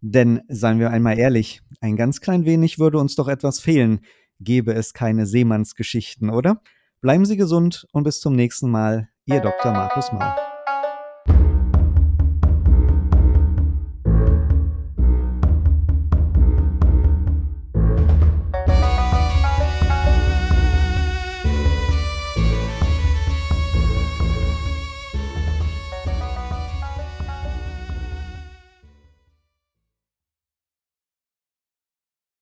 Denn, 0.00 0.40
seien 0.48 0.78
wir 0.78 0.90
einmal 0.90 1.18
ehrlich, 1.18 1.62
ein 1.80 1.96
ganz 1.96 2.20
klein 2.20 2.44
wenig 2.44 2.78
würde 2.78 2.98
uns 2.98 3.16
doch 3.16 3.28
etwas 3.28 3.60
fehlen, 3.60 4.00
gäbe 4.40 4.72
es 4.72 4.94
keine 4.94 5.26
Seemannsgeschichten, 5.26 6.30
oder? 6.30 6.62
Bleiben 7.00 7.24
Sie 7.24 7.36
gesund 7.36 7.86
und 7.92 8.04
bis 8.04 8.20
zum 8.20 8.34
nächsten 8.34 8.70
Mal, 8.70 9.08
Ihr 9.26 9.40
Dr. 9.40 9.72
Markus 9.72 10.12
Mau. 10.12 10.49